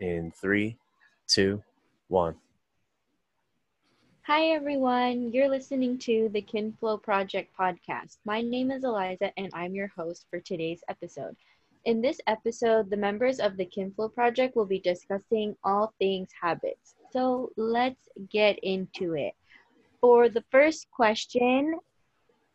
in 0.00 0.30
three, 0.30 0.76
two, 1.26 1.62
one. 2.08 2.36
Hi, 4.22 4.48
everyone. 4.48 5.32
You're 5.32 5.48
listening 5.48 5.98
to 6.00 6.28
the 6.32 6.42
KinFlo 6.42 7.00
Project 7.02 7.52
podcast. 7.58 8.18
My 8.24 8.40
name 8.40 8.70
is 8.70 8.82
Elyza, 8.82 9.30
and 9.36 9.50
I'm 9.54 9.74
your 9.74 9.86
host 9.88 10.26
for 10.28 10.40
today's 10.40 10.82
episode. 10.88 11.36
In 11.84 12.00
this 12.00 12.20
episode, 12.26 12.90
the 12.90 12.96
members 12.96 13.38
of 13.38 13.56
the 13.56 13.66
KinFlo 13.66 14.12
Project 14.12 14.56
will 14.56 14.66
be 14.66 14.80
discussing 14.80 15.56
all 15.62 15.94
things 16.00 16.30
habits. 16.40 16.96
So 17.12 17.52
let's 17.56 18.08
get 18.30 18.58
into 18.64 19.14
it. 19.14 19.34
For 20.00 20.28
the 20.28 20.44
first 20.50 20.90
question, 20.90 21.78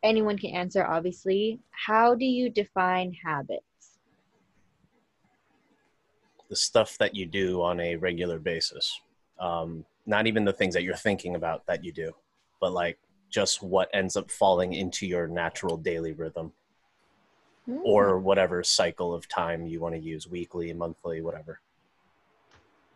anyone 0.04 0.38
can 0.38 0.54
answer, 0.54 0.86
obviously. 0.86 1.60
How 1.72 2.16
do 2.16 2.26
you 2.26 2.50
define 2.50 3.14
habits? 3.14 3.71
The 6.52 6.56
stuff 6.56 7.00
that 7.00 7.16
you 7.16 7.26
do 7.26 7.64
on 7.64 7.80
a 7.80 7.96
regular 7.96 8.38
basis. 8.38 9.02
Um, 9.40 9.86
not 10.06 10.28
even 10.28 10.46
the 10.46 10.54
things 10.54 10.76
that 10.76 10.84
you're 10.84 10.96
thinking 10.96 11.36
about 11.36 11.66
that 11.66 11.84
you 11.84 11.92
do, 11.92 12.12
but 12.60 12.74
like 12.74 13.00
just 13.30 13.64
what 13.64 13.90
ends 13.94 14.16
up 14.16 14.30
falling 14.30 14.74
into 14.74 15.08
your 15.08 15.28
natural 15.28 15.78
daily 15.78 16.12
rhythm 16.12 16.52
mm. 17.68 17.80
or 17.84 18.20
whatever 18.20 18.64
cycle 18.64 19.14
of 19.14 19.28
time 19.28 19.66
you 19.66 19.80
want 19.80 19.96
to 19.96 20.02
use 20.02 20.28
weekly, 20.28 20.72
monthly, 20.74 21.22
whatever. 21.22 21.60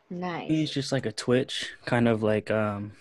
Nice. 0.09 0.51
It's 0.51 0.71
just 0.71 0.91
like 0.91 1.05
a 1.05 1.11
twitch, 1.11 1.71
kind 1.85 2.07
of 2.07 2.21
like 2.21 2.51
um, 2.51 2.91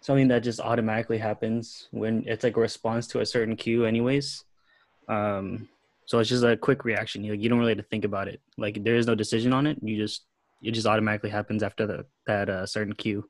something 0.00 0.28
that 0.28 0.42
just 0.42 0.60
automatically 0.60 1.18
happens 1.18 1.88
when 1.92 2.24
it's 2.26 2.42
like 2.42 2.56
a 2.56 2.60
response 2.60 3.06
to 3.08 3.20
a 3.20 3.26
certain 3.26 3.56
cue, 3.56 3.84
anyways. 3.84 4.44
Um, 5.08 5.68
so 6.06 6.20
it's 6.20 6.30
just 6.30 6.44
a 6.44 6.56
quick 6.56 6.84
reaction. 6.84 7.24
You, 7.24 7.34
you 7.34 7.48
don't 7.48 7.58
really 7.58 7.72
have 7.72 7.78
to 7.78 7.88
think 7.88 8.04
about 8.04 8.28
it. 8.28 8.40
Like 8.56 8.82
there 8.82 8.96
is 8.96 9.06
no 9.06 9.14
decision 9.14 9.52
on 9.52 9.66
it. 9.66 9.78
You 9.82 9.96
just 9.96 10.24
it 10.62 10.70
just 10.70 10.86
automatically 10.86 11.30
happens 11.30 11.62
after 11.62 11.86
the, 11.86 12.06
that 12.26 12.48
uh, 12.48 12.64
certain 12.64 12.94
cue. 12.94 13.28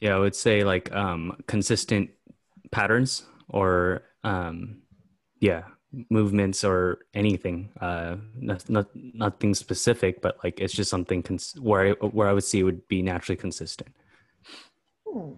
Yeah, 0.00 0.16
I 0.16 0.18
would 0.18 0.34
say 0.34 0.64
like 0.64 0.92
um, 0.92 1.42
consistent 1.46 2.10
patterns 2.70 3.24
or 3.48 4.02
um, 4.24 4.82
yeah 5.40 5.62
movements 6.08 6.64
or 6.64 7.00
anything. 7.14 7.70
Uh, 7.80 8.16
not, 8.34 8.68
not 8.68 8.86
nothing 8.94 9.54
specific, 9.54 10.22
but 10.22 10.38
like 10.42 10.60
it's 10.60 10.74
just 10.74 10.90
something 10.90 11.22
cons- 11.22 11.56
where 11.60 11.88
I, 11.88 12.06
where 12.06 12.28
I 12.28 12.32
would 12.32 12.44
see 12.44 12.62
would 12.62 12.86
be 12.88 13.02
naturally 13.02 13.36
consistent. 13.36 13.94
Hmm. 15.06 15.34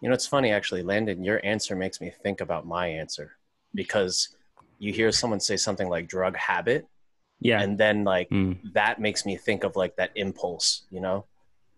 You 0.00 0.08
know, 0.08 0.14
it's 0.14 0.26
funny 0.26 0.52
actually, 0.52 0.82
Landon. 0.82 1.24
Your 1.24 1.40
answer 1.44 1.74
makes 1.74 2.00
me 2.00 2.10
think 2.22 2.40
about 2.40 2.66
my 2.66 2.86
answer 2.86 3.36
because 3.74 4.36
you 4.78 4.92
hear 4.92 5.10
someone 5.10 5.40
say 5.40 5.56
something 5.56 5.88
like 5.88 6.08
drug 6.08 6.36
habit 6.36 6.86
yeah 7.40 7.60
and 7.60 7.76
then 7.78 8.04
like 8.04 8.28
mm. 8.30 8.56
that 8.72 9.00
makes 9.00 9.26
me 9.26 9.36
think 9.36 9.64
of 9.64 9.76
like 9.76 9.96
that 9.96 10.10
impulse 10.14 10.82
you 10.90 11.00
know 11.00 11.24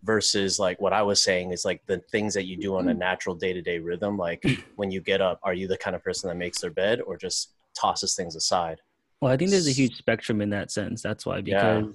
versus 0.03 0.59
like 0.59 0.79
what 0.79 0.93
i 0.93 1.01
was 1.01 1.21
saying 1.21 1.51
is 1.51 1.65
like 1.65 1.81
the 1.85 1.97
things 2.11 2.33
that 2.33 2.45
you 2.45 2.55
do 2.55 2.75
on 2.77 2.87
a 2.87 2.93
hmm. 2.93 2.99
natural 2.99 3.35
day-to-day 3.35 3.79
rhythm 3.79 4.17
like 4.17 4.43
when 4.77 4.89
you 4.89 5.01
get 5.01 5.19
up 5.19 5.39
are 5.43 5.53
you 5.53 5.67
the 5.67 5.77
kind 5.77 5.95
of 5.95 6.03
person 6.03 6.29
that 6.29 6.35
makes 6.35 6.61
their 6.61 6.71
bed 6.71 7.01
or 7.01 7.17
just 7.17 7.49
tosses 7.77 8.15
things 8.15 8.35
aside 8.35 8.79
well 9.19 9.31
i 9.31 9.35
think 9.35 9.51
there's 9.51 9.67
a 9.67 9.71
huge 9.71 9.97
spectrum 9.97 10.41
in 10.41 10.49
that 10.49 10.71
sense 10.71 11.01
that's 11.01 11.25
why 11.25 11.41
because 11.41 11.85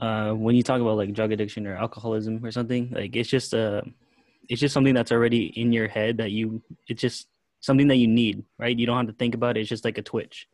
yeah. 0.00 0.28
uh, 0.30 0.34
when 0.34 0.56
you 0.56 0.62
talk 0.62 0.80
about 0.80 0.96
like 0.96 1.12
drug 1.12 1.32
addiction 1.32 1.66
or 1.66 1.76
alcoholism 1.76 2.42
or 2.42 2.50
something 2.50 2.90
like 2.92 3.14
it's 3.14 3.28
just 3.28 3.52
a 3.52 3.78
uh, 3.78 3.82
it's 4.48 4.60
just 4.60 4.74
something 4.74 4.94
that's 4.94 5.12
already 5.12 5.46
in 5.58 5.72
your 5.72 5.88
head 5.88 6.18
that 6.18 6.30
you 6.30 6.62
it's 6.86 7.00
just 7.00 7.28
something 7.60 7.88
that 7.88 7.96
you 7.96 8.06
need, 8.06 8.44
right? 8.58 8.78
You 8.78 8.86
don't 8.86 8.98
have 8.98 9.06
to 9.06 9.12
think 9.14 9.34
about 9.34 9.56
it. 9.56 9.60
It's 9.60 9.70
just 9.70 9.84
like 9.84 9.96
a 9.96 10.02
twitch. 10.02 10.48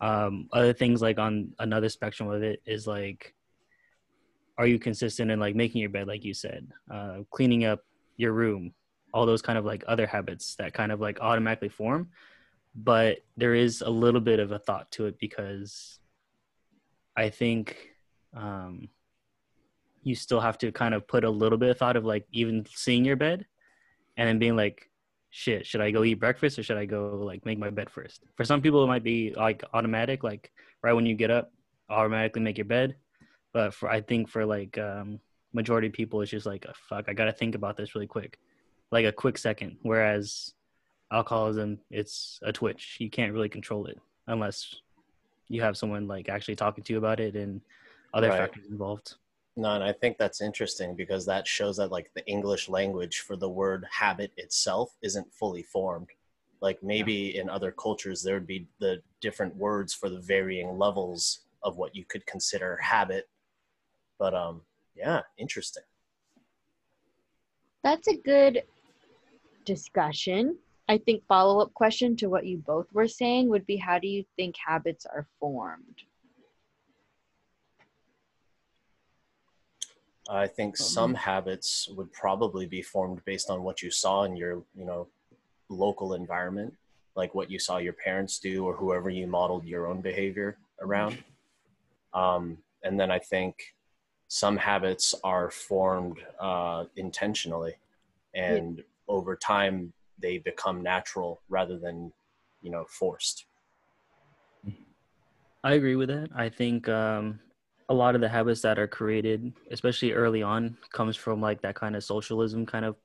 Um, 0.00 0.48
other 0.52 0.72
things 0.72 1.02
like 1.02 1.18
on 1.18 1.52
another 1.58 1.90
spectrum 1.90 2.30
of 2.30 2.42
it 2.42 2.62
is 2.64 2.86
like, 2.86 3.34
are 4.56 4.66
you 4.66 4.78
consistent 4.78 5.30
in 5.30 5.38
like 5.38 5.54
making 5.54 5.80
your 5.82 5.90
bed, 5.90 6.08
like 6.08 6.24
you 6.24 6.32
said, 6.32 6.68
uh, 6.90 7.18
cleaning 7.30 7.64
up 7.64 7.80
your 8.16 8.32
room, 8.32 8.72
all 9.12 9.26
those 9.26 9.42
kind 9.42 9.58
of 9.58 9.64
like 9.66 9.84
other 9.86 10.06
habits 10.06 10.56
that 10.56 10.72
kind 10.72 10.90
of 10.90 11.00
like 11.00 11.20
automatically 11.20 11.68
form. 11.68 12.08
But 12.74 13.18
there 13.36 13.54
is 13.54 13.82
a 13.82 13.90
little 13.90 14.20
bit 14.20 14.40
of 14.40 14.52
a 14.52 14.58
thought 14.58 14.90
to 14.92 15.06
it 15.06 15.18
because 15.18 15.98
I 17.16 17.28
think 17.28 17.90
um, 18.34 18.88
you 20.02 20.14
still 20.14 20.40
have 20.40 20.58
to 20.58 20.72
kind 20.72 20.94
of 20.94 21.06
put 21.06 21.24
a 21.24 21.30
little 21.30 21.58
bit 21.58 21.70
of 21.70 21.78
thought 21.78 21.96
of 21.96 22.04
like 22.04 22.26
even 22.32 22.66
seeing 22.74 23.04
your 23.04 23.16
bed 23.16 23.46
and 24.16 24.28
then 24.28 24.38
being 24.38 24.56
like, 24.56 24.88
shit, 25.30 25.66
should 25.66 25.80
I 25.80 25.90
go 25.90 26.04
eat 26.04 26.14
breakfast 26.14 26.58
or 26.58 26.62
should 26.62 26.76
I 26.76 26.84
go 26.84 27.20
like 27.22 27.44
make 27.44 27.58
my 27.58 27.70
bed 27.70 27.90
first? 27.90 28.24
For 28.36 28.44
some 28.44 28.60
people, 28.60 28.82
it 28.82 28.88
might 28.88 29.04
be 29.04 29.32
like 29.34 29.62
automatic, 29.74 30.22
like 30.24 30.52
right 30.82 30.92
when 30.92 31.06
you 31.06 31.14
get 31.14 31.30
up, 31.30 31.52
automatically 31.90 32.42
make 32.42 32.58
your 32.58 32.64
bed. 32.64 32.96
But 33.52 33.74
for 33.74 33.88
I 33.88 34.00
think 34.00 34.28
for 34.28 34.44
like 34.44 34.76
um, 34.78 35.20
majority 35.52 35.88
of 35.88 35.92
people, 35.92 36.20
it's 36.20 36.30
just 36.30 36.46
like 36.46 36.66
oh, 36.68 36.72
fuck, 36.88 37.06
I 37.08 37.12
gotta 37.12 37.32
think 37.32 37.54
about 37.54 37.76
this 37.76 37.94
really 37.94 38.06
quick, 38.06 38.38
like 38.90 39.04
a 39.04 39.12
quick 39.12 39.38
second. 39.38 39.76
Whereas 39.82 40.54
alcoholism, 41.12 41.78
it's 41.90 42.38
a 42.42 42.52
twitch. 42.52 42.96
You 43.00 43.10
can't 43.10 43.32
really 43.32 43.48
control 43.48 43.86
it 43.86 43.98
unless 44.26 44.74
you 45.48 45.62
have 45.62 45.76
someone 45.76 46.06
like 46.06 46.28
actually 46.28 46.56
talking 46.56 46.84
to 46.84 46.92
you 46.92 46.98
about 46.98 47.20
it 47.20 47.34
and 47.34 47.60
other 48.12 48.28
right. 48.28 48.38
factors 48.38 48.66
involved. 48.68 49.14
No, 49.58 49.74
and 49.74 49.82
I 49.82 49.90
think 49.92 50.18
that's 50.18 50.40
interesting 50.40 50.94
because 50.94 51.26
that 51.26 51.44
shows 51.44 51.78
that 51.78 51.90
like 51.90 52.12
the 52.14 52.24
English 52.28 52.68
language 52.68 53.18
for 53.26 53.34
the 53.34 53.48
word 53.48 53.84
habit 53.90 54.30
itself 54.36 54.96
isn't 55.02 55.34
fully 55.34 55.64
formed. 55.64 56.10
Like 56.60 56.80
maybe 56.80 57.32
yeah. 57.34 57.40
in 57.40 57.50
other 57.50 57.72
cultures 57.72 58.22
there 58.22 58.34
would 58.34 58.46
be 58.46 58.68
the 58.78 59.02
different 59.20 59.56
words 59.56 59.92
for 59.92 60.08
the 60.08 60.20
varying 60.20 60.78
levels 60.78 61.40
of 61.64 61.76
what 61.76 61.96
you 61.96 62.04
could 62.04 62.24
consider 62.24 62.76
habit. 62.80 63.28
But 64.16 64.32
um 64.32 64.60
yeah, 64.94 65.22
interesting. 65.38 65.82
That's 67.82 68.06
a 68.06 68.16
good 68.16 68.62
discussion. 69.64 70.56
I 70.88 70.98
think 70.98 71.24
follow 71.26 71.60
up 71.60 71.74
question 71.74 72.14
to 72.18 72.28
what 72.28 72.46
you 72.46 72.58
both 72.58 72.86
were 72.92 73.08
saying 73.08 73.48
would 73.48 73.66
be 73.66 73.76
how 73.76 73.98
do 73.98 74.06
you 74.06 74.24
think 74.36 74.54
habits 74.64 75.04
are 75.04 75.26
formed? 75.40 76.04
I 80.28 80.46
think 80.46 80.74
mm-hmm. 80.74 80.84
some 80.84 81.14
habits 81.14 81.88
would 81.96 82.12
probably 82.12 82.66
be 82.66 82.82
formed 82.82 83.24
based 83.24 83.50
on 83.50 83.62
what 83.62 83.82
you 83.82 83.90
saw 83.90 84.24
in 84.24 84.36
your, 84.36 84.62
you 84.74 84.84
know, 84.84 85.08
local 85.68 86.14
environment, 86.14 86.74
like 87.16 87.34
what 87.34 87.50
you 87.50 87.58
saw 87.58 87.78
your 87.78 87.94
parents 87.94 88.38
do 88.38 88.64
or 88.64 88.74
whoever 88.74 89.10
you 89.10 89.26
modeled 89.26 89.64
your 89.64 89.86
own 89.86 90.00
behavior 90.00 90.58
around. 90.80 91.18
Um, 92.12 92.58
and 92.82 92.98
then 92.98 93.10
I 93.10 93.18
think 93.18 93.74
some 94.28 94.56
habits 94.56 95.14
are 95.24 95.50
formed 95.50 96.18
uh, 96.38 96.84
intentionally, 96.96 97.74
and 98.34 98.78
yeah. 98.78 98.84
over 99.08 99.34
time 99.36 99.92
they 100.18 100.38
become 100.38 100.82
natural 100.82 101.40
rather 101.48 101.78
than, 101.78 102.12
you 102.62 102.70
know, 102.70 102.84
forced. 102.88 103.46
I 105.64 105.74
agree 105.74 105.96
with 105.96 106.08
that. 106.08 106.28
I 106.34 106.48
think 106.48 106.88
um, 106.88 107.40
a 107.88 107.94
lot 107.94 108.14
of 108.14 108.20
the 108.20 108.28
habits 108.28 108.60
that 108.62 108.78
are 108.78 108.86
created, 108.86 109.52
especially 109.70 110.12
early 110.12 110.42
on, 110.42 110.76
comes 110.92 111.16
from 111.16 111.40
like 111.40 111.62
that 111.62 111.74
kind 111.74 111.96
of 111.96 112.04
socialism 112.04 112.66
kind 112.66 112.84
of 112.84 112.96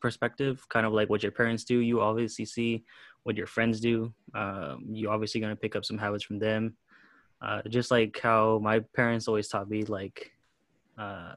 perspective, 0.00 0.68
kind 0.68 0.84
of 0.84 0.92
like 0.92 1.08
what 1.08 1.22
your 1.22 1.32
parents 1.32 1.64
do. 1.64 1.78
You 1.78 2.00
obviously 2.00 2.44
see 2.44 2.84
what 3.22 3.36
your 3.36 3.46
friends 3.46 3.80
do. 3.80 4.12
Um, 4.34 4.84
you're 4.90 5.12
obviously 5.12 5.40
going 5.40 5.52
to 5.52 5.60
pick 5.60 5.74
up 5.74 5.84
some 5.84 5.96
habits 5.96 6.24
from 6.24 6.38
them. 6.38 6.76
Uh, 7.40 7.62
just 7.68 7.90
like 7.90 8.18
how 8.20 8.58
my 8.62 8.80
parents 8.94 9.28
always 9.28 9.48
taught 9.48 9.70
me, 9.70 9.84
like, 9.84 10.32
uh, 10.98 11.34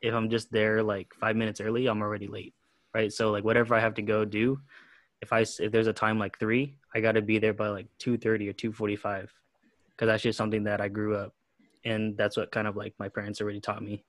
if 0.00 0.14
I'm 0.14 0.30
just 0.30 0.52
there 0.52 0.82
like 0.82 1.12
five 1.14 1.34
minutes 1.34 1.60
early, 1.60 1.86
I'm 1.86 2.02
already 2.02 2.28
late, 2.28 2.54
right? 2.94 3.12
So 3.12 3.30
like 3.30 3.44
whatever 3.44 3.74
I 3.74 3.80
have 3.80 3.94
to 3.94 4.02
go 4.02 4.24
do, 4.24 4.60
if 5.20 5.32
I 5.32 5.40
if 5.40 5.72
there's 5.72 5.88
a 5.88 5.92
time 5.92 6.18
like 6.18 6.38
three, 6.38 6.76
I 6.94 7.00
got 7.00 7.12
to 7.12 7.22
be 7.22 7.38
there 7.38 7.54
by 7.54 7.68
like 7.68 7.88
two 7.98 8.16
thirty 8.16 8.48
or 8.48 8.52
two 8.52 8.72
forty 8.72 8.94
five, 8.94 9.32
because 9.90 10.06
that's 10.06 10.22
just 10.22 10.36
something 10.36 10.62
that 10.64 10.80
I 10.80 10.86
grew 10.86 11.16
up 11.16 11.34
and 11.84 12.16
that's 12.16 12.36
what 12.36 12.50
kind 12.52 12.66
of 12.66 12.76
like 12.76 12.94
my 12.98 13.08
parents 13.08 13.40
already 13.40 13.60
taught 13.60 13.82
me. 13.82 14.04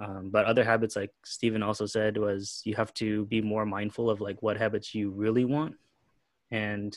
Um, 0.00 0.30
but 0.30 0.44
other 0.44 0.64
habits 0.64 0.96
like 0.96 1.12
stephen 1.24 1.62
also 1.62 1.86
said 1.86 2.16
was 2.16 2.62
you 2.64 2.74
have 2.74 2.92
to 2.94 3.26
be 3.26 3.40
more 3.40 3.64
mindful 3.64 4.10
of 4.10 4.20
like 4.20 4.42
what 4.42 4.56
habits 4.56 4.94
you 4.94 5.10
really 5.10 5.44
want. 5.44 5.76
And 6.50 6.96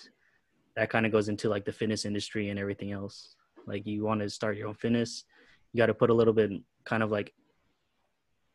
that 0.75 0.89
kind 0.89 1.05
of 1.05 1.11
goes 1.11 1.29
into 1.29 1.49
like 1.49 1.65
the 1.65 1.71
fitness 1.71 2.05
industry 2.05 2.49
and 2.49 2.59
everything 2.59 2.91
else. 2.91 3.35
Like 3.65 3.85
you 3.85 4.03
want 4.03 4.21
to 4.21 4.29
start 4.29 4.57
your 4.57 4.67
own 4.67 4.75
fitness. 4.75 5.25
You 5.73 5.79
got 5.79 5.87
to 5.87 5.93
put 5.93 6.09
a 6.09 6.13
little 6.13 6.33
bit 6.33 6.51
kind 6.85 7.03
of 7.03 7.11
like 7.11 7.33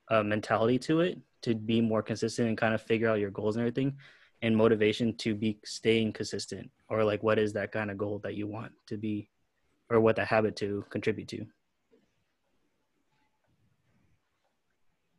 a 0.09 0.23
mentality 0.23 0.79
to 0.79 1.01
it 1.01 1.19
to 1.43 1.55
be 1.55 1.81
more 1.81 2.03
consistent 2.03 2.49
and 2.49 2.59
kind 2.59 2.75
of 2.75 2.83
figure 2.83 3.09
out 3.09 3.19
your 3.19 3.31
goals 3.31 3.57
and 3.57 3.63
everything. 3.63 3.97
And 4.43 4.57
motivation 4.57 5.17
to 5.19 5.35
be 5.35 5.59
staying 5.65 6.13
consistent 6.13 6.71
or 6.89 7.05
like 7.05 7.23
what 7.23 7.39
is 7.39 7.53
that 7.53 7.71
kind 7.71 7.91
of 7.91 7.99
goal 7.99 8.21
that 8.25 8.35
you 8.35 8.47
want 8.49 8.73
to 8.89 8.97
be 8.97 9.29
or 9.93 10.01
what 10.01 10.17
the 10.17 10.25
habit 10.25 10.57
to 10.57 10.85
contribute 10.91 11.29
to. 11.29 11.47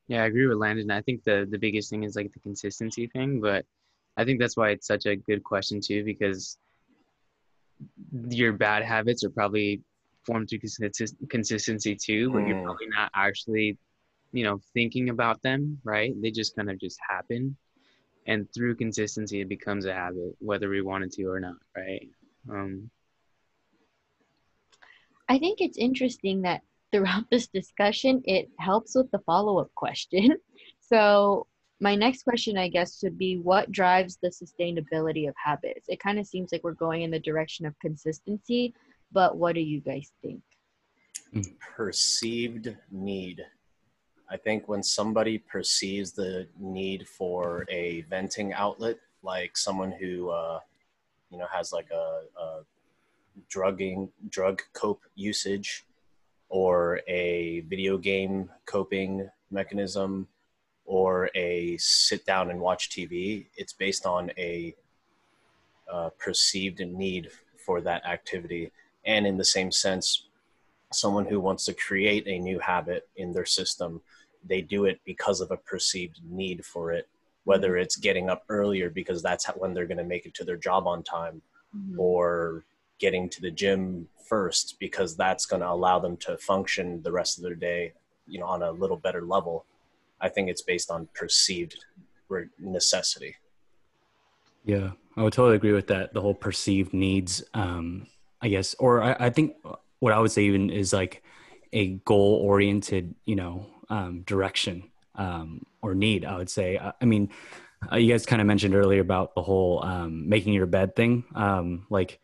Yeah, 0.08 0.24
I 0.24 0.26
agree 0.26 0.48
with 0.48 0.58
Landon. 0.58 0.92
I 0.92 1.02
think 1.02 1.24
the 1.24 1.48
the 1.50 1.58
biggest 1.58 1.90
thing 1.90 2.04
is 2.04 2.16
like 2.16 2.32
the 2.34 2.40
consistency 2.40 3.08
thing, 3.08 3.40
but 3.42 3.66
I 4.18 4.26
think 4.26 4.40
that's 4.40 4.58
why 4.58 4.70
it's 4.72 4.88
such 4.88 5.06
a 5.06 5.16
good 5.16 5.44
question 5.44 5.80
too 5.82 6.04
because 6.04 6.58
your 8.30 8.54
bad 8.54 8.84
habits 8.84 9.24
are 9.24 9.30
probably 9.30 9.82
formed 10.26 10.50
through 10.50 10.60
consist- 10.60 11.16
consistency 11.30 11.96
too, 11.96 12.32
but 12.32 12.46
you're 12.46 12.56
Mm. 12.58 12.64
probably 12.64 12.88
not 12.88 13.12
actually, 13.14 13.78
you 14.32 14.44
know, 14.44 14.60
thinking 14.74 15.10
about 15.10 15.42
them, 15.42 15.80
right? 15.84 16.14
They 16.22 16.32
just 16.32 16.56
kind 16.56 16.70
of 16.70 16.80
just 16.80 17.00
happen. 17.08 17.58
And 18.26 18.48
through 18.54 18.76
consistency, 18.76 19.42
it 19.42 19.50
becomes 19.50 19.86
a 19.86 19.94
habit, 19.94 20.36
whether 20.40 20.70
we 20.70 20.82
wanted 20.82 21.12
to 21.14 21.24
or 21.26 21.40
not, 21.40 21.58
right? 21.76 22.08
Um, 22.50 22.90
I 25.30 25.40
think 25.40 25.62
it's 25.62 25.78
interesting 25.78 26.42
that 26.44 26.62
throughout 26.92 27.26
this 27.32 27.48
discussion, 27.48 28.22
it 28.26 28.50
helps 28.60 28.96
with 28.96 29.10
the 29.12 29.20
follow 29.20 29.60
up 29.60 29.74
question. 29.76 30.38
So, 30.86 31.48
my 31.80 31.96
next 31.96 32.24
question, 32.24 32.58
I 32.58 32.68
guess, 32.68 33.02
would 33.04 33.18
be 33.18 33.38
what 33.38 33.72
drives 33.72 34.20
the 34.22 34.28
sustainability 34.28 35.28
of 35.28 35.34
habits? 35.44 35.86
It 35.88 36.00
kind 36.00 36.20
of 36.20 36.28
seems 36.28 36.52
like 36.52 36.64
we're 36.64 36.74
going 36.74 37.02
in 37.02 37.10
the 37.10 37.20
direction 37.20 37.66
of 37.66 37.74
consistency, 37.80 38.76
but 39.12 39.38
what 39.38 39.56
do 39.56 39.62
you 39.62 39.80
guys 39.80 40.12
think? 40.22 40.42
perceived 41.76 42.76
need. 42.92 43.42
I 44.30 44.38
think 44.38 44.68
when 44.68 44.84
somebody 44.84 45.38
perceives 45.38 46.12
the 46.12 46.48
need 46.60 47.08
for 47.08 47.66
a 47.70 48.02
venting 48.10 48.54
outlet, 48.54 48.98
like 49.22 49.58
someone 49.58 49.92
who, 49.92 50.30
uh, 50.30 50.60
you 51.30 51.38
know, 51.38 51.48
has 51.52 51.72
like 51.72 51.90
a, 51.92 52.22
a 52.40 52.62
drugging 53.50 54.10
drug 54.30 54.62
cope 54.74 55.04
usage, 55.16 55.86
or 56.50 57.02
a 57.08 57.62
video 57.62 57.98
game 57.98 58.50
coping 58.66 59.30
mechanism, 59.50 60.28
or 60.86 61.30
a 61.36 61.78
sit 61.78 62.26
down 62.26 62.50
and 62.52 62.60
watch 62.60 62.90
TV, 62.90 63.48
it's 63.56 63.74
based 63.74 64.06
on 64.06 64.32
a 64.38 64.76
uh, 65.92 66.10
perceived 66.20 66.80
need 66.80 67.30
for 67.66 67.82
that 67.82 68.06
activity. 68.06 68.72
And 69.06 69.26
in 69.26 69.38
the 69.38 69.46
same 69.46 69.72
sense, 69.72 70.28
someone 70.92 71.26
who 71.26 71.40
wants 71.40 71.66
to 71.66 71.74
create 71.74 72.28
a 72.28 72.40
new 72.40 72.60
habit 72.60 73.08
in 73.16 73.32
their 73.32 73.46
system, 73.46 74.02
they 74.46 74.62
do 74.62 74.86
it 74.86 75.00
because 75.06 75.42
of 75.42 75.52
a 75.52 75.58
perceived 75.58 76.20
need 76.30 76.66
for 76.66 76.92
it, 76.92 77.08
whether 77.46 77.78
it's 77.78 77.96
getting 77.96 78.30
up 78.30 78.44
earlier 78.50 78.90
because 78.90 79.22
that's 79.22 79.46
how, 79.46 79.54
when 79.54 79.74
they're 79.74 79.88
going 79.88 79.98
to 79.98 80.04
make 80.04 80.26
it 80.26 80.34
to 80.36 80.44
their 80.44 80.58
job 80.58 80.88
on 80.88 81.04
time, 81.04 81.42
or 81.98 82.64
getting 83.00 83.30
to 83.30 83.42
the 83.42 83.52
gym 83.52 84.08
first 84.28 84.78
because 84.80 85.16
that's 85.16 85.46
going 85.46 85.62
to 85.62 85.70
allow 85.70 86.00
them 86.00 86.18
to 86.18 86.38
function 86.38 87.02
the 87.04 87.12
rest 87.12 87.38
of 87.38 87.44
their 87.44 87.56
day, 87.56 87.94
you 88.28 88.40
know, 88.40 88.46
on 88.46 88.64
a 88.64 88.72
little 88.72 88.98
better 88.98 89.22
level. 89.22 89.66
I 90.22 90.30
think 90.30 90.50
it's 90.50 90.62
based 90.62 90.90
on 90.90 91.08
perceived 91.14 91.86
necessity. 92.60 93.36
Yeah, 94.66 94.92
I 95.18 95.24
would 95.24 95.34
totally 95.34 95.58
agree 95.58 95.74
with 95.74 95.88
that. 95.88 96.14
The 96.14 96.22
whole 96.22 96.34
perceived 96.34 96.94
needs, 96.94 97.44
um, 97.54 98.08
I 98.42 98.48
guess, 98.48 98.76
or 98.80 99.04
I, 99.04 99.16
I 99.20 99.30
think 99.30 99.56
what 100.00 100.14
I 100.14 100.20
would 100.20 100.32
say 100.32 100.44
even 100.44 100.70
is 100.70 100.94
like 100.94 101.24
a 101.74 101.96
goal 102.06 102.40
oriented, 102.44 103.16
you 103.26 103.36
know, 103.36 103.68
um, 103.90 104.22
direction 104.22 104.90
um, 105.16 105.66
or 105.82 105.94
need. 105.94 106.24
I 106.26 106.38
would 106.38 106.50
say. 106.50 106.78
I, 106.78 106.94
I 107.02 107.06
mean, 107.06 107.30
uh, 107.92 107.98
you 107.98 108.12
guys 108.12 108.26
kind 108.26 108.42
of 108.42 108.48
mentioned 108.48 108.76
earlier 108.76 109.02
about 109.02 109.36
the 109.36 109.42
whole 109.42 109.84
um, 109.84 110.30
making 110.30 110.54
your 110.54 110.66
bed 110.66 110.96
thing. 110.96 111.26
Um, 111.36 111.86
like, 111.90 112.20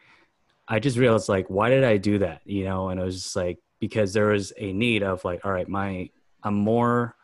I 0.70 0.80
just 0.80 0.98
realized 0.98 1.28
like, 1.30 1.50
why 1.50 1.70
did 1.70 1.84
I 1.84 1.98
do 1.98 2.20
that? 2.20 2.42
You 2.46 2.64
know, 2.66 2.90
and 2.90 3.00
it 3.00 3.04
was 3.04 3.24
just 3.24 3.36
like 3.36 3.58
because 3.80 4.14
there 4.14 4.28
was 4.28 4.54
a 4.58 4.72
need 4.72 5.04
of 5.04 5.26
like, 5.26 5.44
all 5.44 5.52
right, 5.52 5.68
my 5.68 6.10
I'm 6.44 6.54
more 6.54 7.16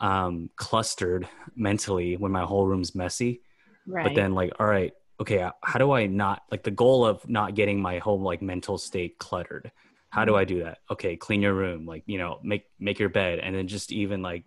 um, 0.00 0.50
clustered 0.56 1.28
mentally 1.56 2.16
when 2.16 2.32
my 2.32 2.42
whole 2.42 2.66
room's 2.66 2.94
messy 2.94 3.40
Right. 3.88 4.04
but 4.04 4.14
then 4.14 4.34
like 4.34 4.52
all 4.60 4.66
right 4.66 4.92
okay 5.18 5.48
how 5.62 5.78
do 5.78 5.92
i 5.92 6.06
not 6.06 6.42
like 6.50 6.62
the 6.62 6.70
goal 6.70 7.06
of 7.06 7.26
not 7.26 7.54
getting 7.54 7.80
my 7.80 7.98
whole 7.98 8.20
like 8.20 8.42
mental 8.42 8.76
state 8.76 9.18
cluttered 9.18 9.72
how 10.10 10.26
do 10.26 10.36
i 10.36 10.44
do 10.44 10.62
that 10.62 10.78
okay 10.90 11.16
clean 11.16 11.40
your 11.40 11.54
room 11.54 11.86
like 11.86 12.02
you 12.04 12.18
know 12.18 12.38
make 12.42 12.64
make 12.78 12.98
your 12.98 13.08
bed 13.08 13.38
and 13.38 13.56
then 13.56 13.66
just 13.66 13.90
even 13.90 14.20
like 14.20 14.44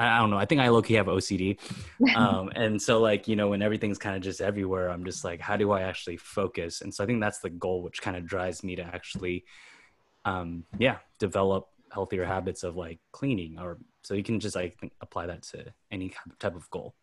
I 0.00 0.16
I 0.16 0.18
don't 0.18 0.30
know. 0.30 0.38
I 0.38 0.46
think 0.46 0.60
I 0.60 0.68
low 0.68 0.82
key 0.82 0.94
have 0.94 1.06
OCD, 1.06 1.58
um, 2.16 2.50
and 2.56 2.80
so 2.80 3.00
like 3.00 3.28
you 3.28 3.36
know 3.36 3.48
when 3.48 3.62
everything's 3.62 3.98
kind 3.98 4.16
of 4.16 4.22
just 4.22 4.40
everywhere, 4.40 4.88
I'm 4.88 5.04
just 5.04 5.24
like, 5.24 5.40
how 5.40 5.56
do 5.56 5.70
I 5.70 5.82
actually 5.82 6.16
focus? 6.16 6.80
And 6.80 6.92
so 6.92 7.04
I 7.04 7.06
think 7.06 7.20
that's 7.20 7.40
the 7.40 7.50
goal, 7.50 7.82
which 7.82 8.00
kind 8.02 8.16
of 8.16 8.26
drives 8.26 8.64
me 8.64 8.74
to 8.76 8.82
actually, 8.82 9.44
um, 10.24 10.64
yeah, 10.78 10.96
develop 11.18 11.68
healthier 11.92 12.24
habits 12.24 12.64
of 12.64 12.76
like 12.76 12.98
cleaning, 13.12 13.58
or 13.58 13.78
so 14.02 14.14
you 14.14 14.24
can 14.24 14.40
just 14.40 14.56
like 14.56 14.76
apply 15.00 15.26
that 15.26 15.42
to 15.42 15.66
any 15.92 16.12
type 16.38 16.56
of 16.56 16.68
goal. 16.70 16.94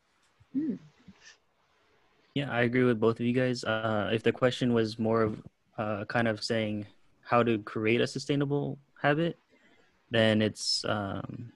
Yeah, 2.34 2.52
I 2.52 2.62
agree 2.62 2.84
with 2.84 3.00
both 3.00 3.20
of 3.20 3.26
you 3.26 3.34
guys. 3.34 3.64
Uh, 3.64 4.10
if 4.14 4.24
the 4.24 4.32
question 4.32 4.74
was 4.74 5.00
more 5.00 5.24
of 5.24 5.44
uh, 5.78 6.06
kind 6.06 6.28
of 6.28 6.44
saying 6.44 6.86
how 7.24 7.44
to 7.44 7.60
create 7.60 8.02
a 8.02 8.08
sustainable 8.08 8.78
habit, 9.02 9.38
then 10.12 10.42
it's 10.42 10.86
um, 10.86 11.52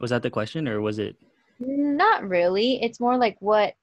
was 0.00 0.10
that 0.10 0.22
the 0.22 0.30
question 0.30 0.68
or 0.68 0.80
was 0.80 0.98
it? 0.98 1.16
Not 1.58 2.28
really. 2.28 2.82
It's 2.82 3.00
more 3.00 3.16
like 3.16 3.36
what 3.40 3.74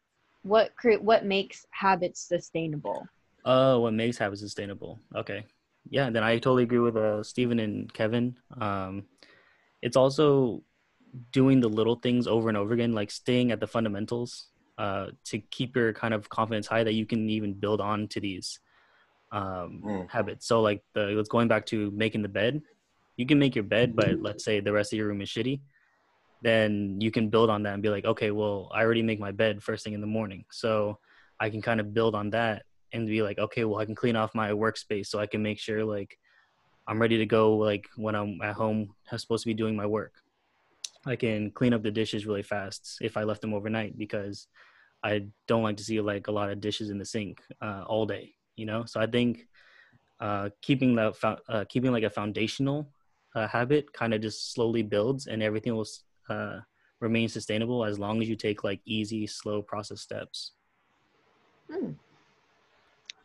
what 0.44 0.76
create 0.76 1.02
what 1.02 1.26
makes 1.26 1.66
habits 1.72 2.22
sustainable. 2.22 3.08
Oh, 3.46 3.80
what 3.80 3.94
makes 3.94 4.18
habits 4.18 4.42
sustainable? 4.42 5.00
Okay, 5.16 5.46
yeah. 5.90 6.10
Then 6.10 6.24
I 6.24 6.36
totally 6.36 6.64
agree 6.64 6.80
with 6.80 6.96
uh, 6.96 7.24
Stephen 7.24 7.60
and 7.60 7.92
Kevin. 7.94 8.38
Um, 8.60 9.06
it's 9.82 9.98
also 9.98 10.64
doing 11.32 11.60
the 11.60 11.70
little 11.70 11.96
things 11.96 12.28
over 12.28 12.50
and 12.50 12.58
over 12.58 12.74
again, 12.74 12.94
like 12.94 13.12
staying 13.12 13.52
at 13.52 13.60
the 13.60 13.68
fundamentals 13.68 14.48
uh, 14.78 15.08
to 15.26 15.40
keep 15.40 15.76
your 15.76 15.94
kind 15.94 16.14
of 16.14 16.30
confidence 16.30 16.68
high 16.68 16.84
that 16.84 16.94
you 16.94 17.06
can 17.06 17.30
even 17.30 17.54
build 17.54 17.82
on 17.82 18.08
to 18.10 18.20
these 18.20 18.60
um, 19.32 19.82
Mm. 19.84 20.10
habits. 20.10 20.48
So 20.48 20.62
like 20.62 20.84
the 20.94 21.06
let's 21.08 21.30
going 21.30 21.48
back 21.48 21.66
to 21.68 21.92
making 21.92 22.22
the 22.22 22.30
bed. 22.30 22.62
You 23.18 23.26
can 23.28 23.40
make 23.40 23.56
your 23.56 23.64
bed, 23.64 23.96
but 23.96 24.22
let's 24.22 24.44
say 24.44 24.60
the 24.60 24.74
rest 24.74 24.94
of 24.94 24.98
your 24.98 25.08
room 25.08 25.22
is 25.22 25.30
shitty. 25.30 25.62
Then 26.44 27.00
you 27.02 27.10
can 27.10 27.30
build 27.30 27.50
on 27.50 27.64
that 27.64 27.74
and 27.74 27.82
be 27.82 27.90
like, 27.90 28.06
okay, 28.06 28.30
well, 28.32 28.70
I 28.74 28.84
already 28.84 29.02
make 29.02 29.20
my 29.20 29.32
bed 29.32 29.64
first 29.64 29.84
thing 29.84 29.94
in 29.94 30.02
the 30.02 30.08
morning, 30.08 30.46
so 30.52 31.00
I 31.40 31.50
can 31.50 31.62
kind 31.62 31.80
of 31.80 31.94
build 31.94 32.14
on 32.16 32.30
that 32.32 32.64
and 32.92 33.08
be 33.08 33.24
like, 33.24 33.40
okay, 33.40 33.64
well, 33.66 33.80
I 33.80 33.86
can 33.86 33.96
clean 33.96 34.16
off 34.16 34.36
my 34.36 34.52
workspace 34.52 35.08
so 35.08 35.20
I 35.20 35.26
can 35.26 35.42
make 35.42 35.60
sure 35.60 35.84
like 35.84 36.18
I'm 36.88 37.02
ready 37.02 37.18
to 37.18 37.26
go 37.26 37.56
like 37.58 37.88
when 37.96 38.16
I'm 38.16 38.40
at 38.42 38.56
home, 38.56 38.94
I'm 39.12 39.18
supposed 39.18 39.44
to 39.44 39.50
be 39.50 39.54
doing 39.54 39.76
my 39.76 39.86
work. 39.86 40.14
I 41.06 41.16
can 41.16 41.52
clean 41.52 41.74
up 41.74 41.84
the 41.84 41.92
dishes 41.92 42.26
really 42.26 42.44
fast 42.44 42.98
if 43.02 43.18
I 43.18 43.24
left 43.24 43.42
them 43.42 43.54
overnight 43.54 43.98
because 43.98 44.48
I 45.04 45.28
don't 45.48 45.64
like 45.64 45.78
to 45.78 45.84
see 45.84 46.00
like 46.00 46.28
a 46.28 46.32
lot 46.32 46.50
of 46.50 46.62
dishes 46.62 46.90
in 46.90 46.98
the 46.98 47.06
sink 47.06 47.42
uh, 47.62 47.84
all 47.88 48.06
day, 48.06 48.36
you 48.56 48.66
know. 48.66 48.86
So 48.86 49.02
I 49.02 49.08
think 49.08 49.48
uh, 50.20 50.50
keeping 50.62 50.96
that 50.96 51.40
uh, 51.50 51.66
keeping 51.68 51.92
like 51.92 52.04
a 52.04 52.10
foundational 52.10 52.90
uh, 53.36 53.48
habit 53.48 53.92
kind 53.92 54.14
of 54.14 54.22
just 54.22 54.54
slowly 54.54 54.84
builds, 54.84 55.28
and 55.28 55.44
everything 55.44 55.76
will 55.76 55.88
uh, 56.30 56.60
remain 57.00 57.28
sustainable 57.28 57.84
as 57.86 58.00
long 58.00 58.22
as 58.22 58.30
you 58.30 58.36
take 58.36 58.64
like 58.64 58.82
easy, 58.86 59.28
slow 59.28 59.62
process 59.62 60.02
steps. 60.02 60.52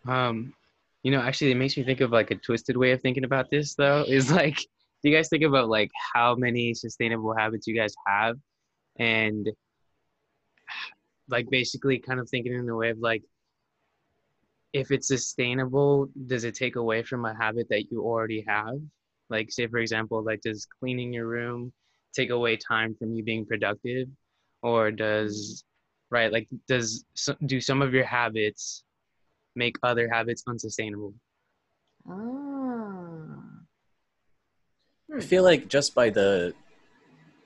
Um, 0.07 0.53
you 1.03 1.11
know, 1.11 1.21
actually, 1.21 1.53
it 1.53 1.57
makes 1.57 1.77
me 1.77 1.85
think 1.85 2.01
of 2.01 2.11
like 2.11 2.31
a 2.31 2.35
twisted 2.37 2.77
way 2.77 2.93
of 2.93 3.01
thinking 3.01 3.25
about 3.25 3.51
this, 3.51 3.75
though. 3.75 4.05
Is 4.09 4.31
like, 4.31 4.57
do 4.57 5.11
you 5.11 5.15
guys 5.15 5.29
think 5.29 5.45
about 5.45 5.69
like 5.69 5.91
how 6.15 6.35
many 6.35 6.75
sustainable 6.75 7.35
habits 7.37 7.67
you 7.67 7.77
guys 7.77 7.95
have, 8.07 8.37
and 8.99 9.49
like 11.29 11.49
basically 11.51 11.99
kind 11.99 12.21
of 12.21 12.29
thinking 12.29 12.55
in 12.55 12.67
the 12.67 12.75
way 12.75 12.91
of 12.91 12.99
like, 12.99 13.23
if 14.73 14.91
it's 14.91 15.09
sustainable, 15.09 16.09
does 16.27 16.45
it 16.45 16.55
take 16.55 16.77
away 16.77 17.03
from 17.03 17.25
a 17.25 17.35
habit 17.35 17.69
that 17.71 17.91
you 17.91 18.03
already 18.03 18.45
have? 18.49 18.75
Like, 19.31 19.53
say 19.53 19.67
for 19.67 19.79
example, 19.79 20.25
like 20.25 20.41
does 20.41 20.67
cleaning 20.81 21.13
your 21.13 21.27
room 21.27 21.73
take 22.15 22.31
away 22.31 22.57
time 22.57 22.95
from 22.99 23.15
you 23.15 23.23
being 23.23 23.47
productive, 23.47 24.09
or 24.63 24.91
does 24.91 25.65
right 26.11 26.33
like 26.33 26.49
does 26.67 27.05
do 27.47 27.61
some 27.61 27.83
of 27.83 27.93
your 27.93 28.05
habits 28.05 28.85
make 29.55 29.77
other 29.83 30.09
habits 30.09 30.43
unsustainable. 30.47 31.13
Ah. 32.09 33.39
I 35.17 35.21
feel 35.21 35.43
like 35.43 35.69
just 35.69 35.95
by 35.95 36.11
the 36.11 36.55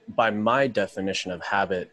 by 0.09 0.31
my 0.31 0.67
definition 0.67 1.31
of 1.33 1.43
habit, 1.43 1.91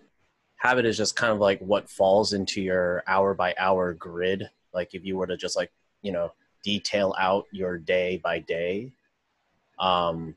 habit 0.58 0.86
is 0.86 0.98
just 0.98 1.16
kind 1.16 1.32
of 1.32 1.40
like 1.40 1.60
what 1.60 1.90
falls 1.90 2.34
into 2.34 2.62
your 2.62 3.04
hour 3.08 3.34
by 3.34 3.56
hour 3.58 3.94
grid. 3.94 4.50
Like 4.74 4.94
if 4.94 5.06
you 5.06 5.18
were 5.18 5.28
to 5.28 5.38
just 5.38 5.56
like, 5.56 5.72
you 6.02 6.12
know, 6.12 6.34
detail 6.64 7.16
out 7.20 7.46
your 7.52 7.78
day 7.78 8.20
by 8.24 8.40
day. 8.40 8.92
Um 9.80 10.36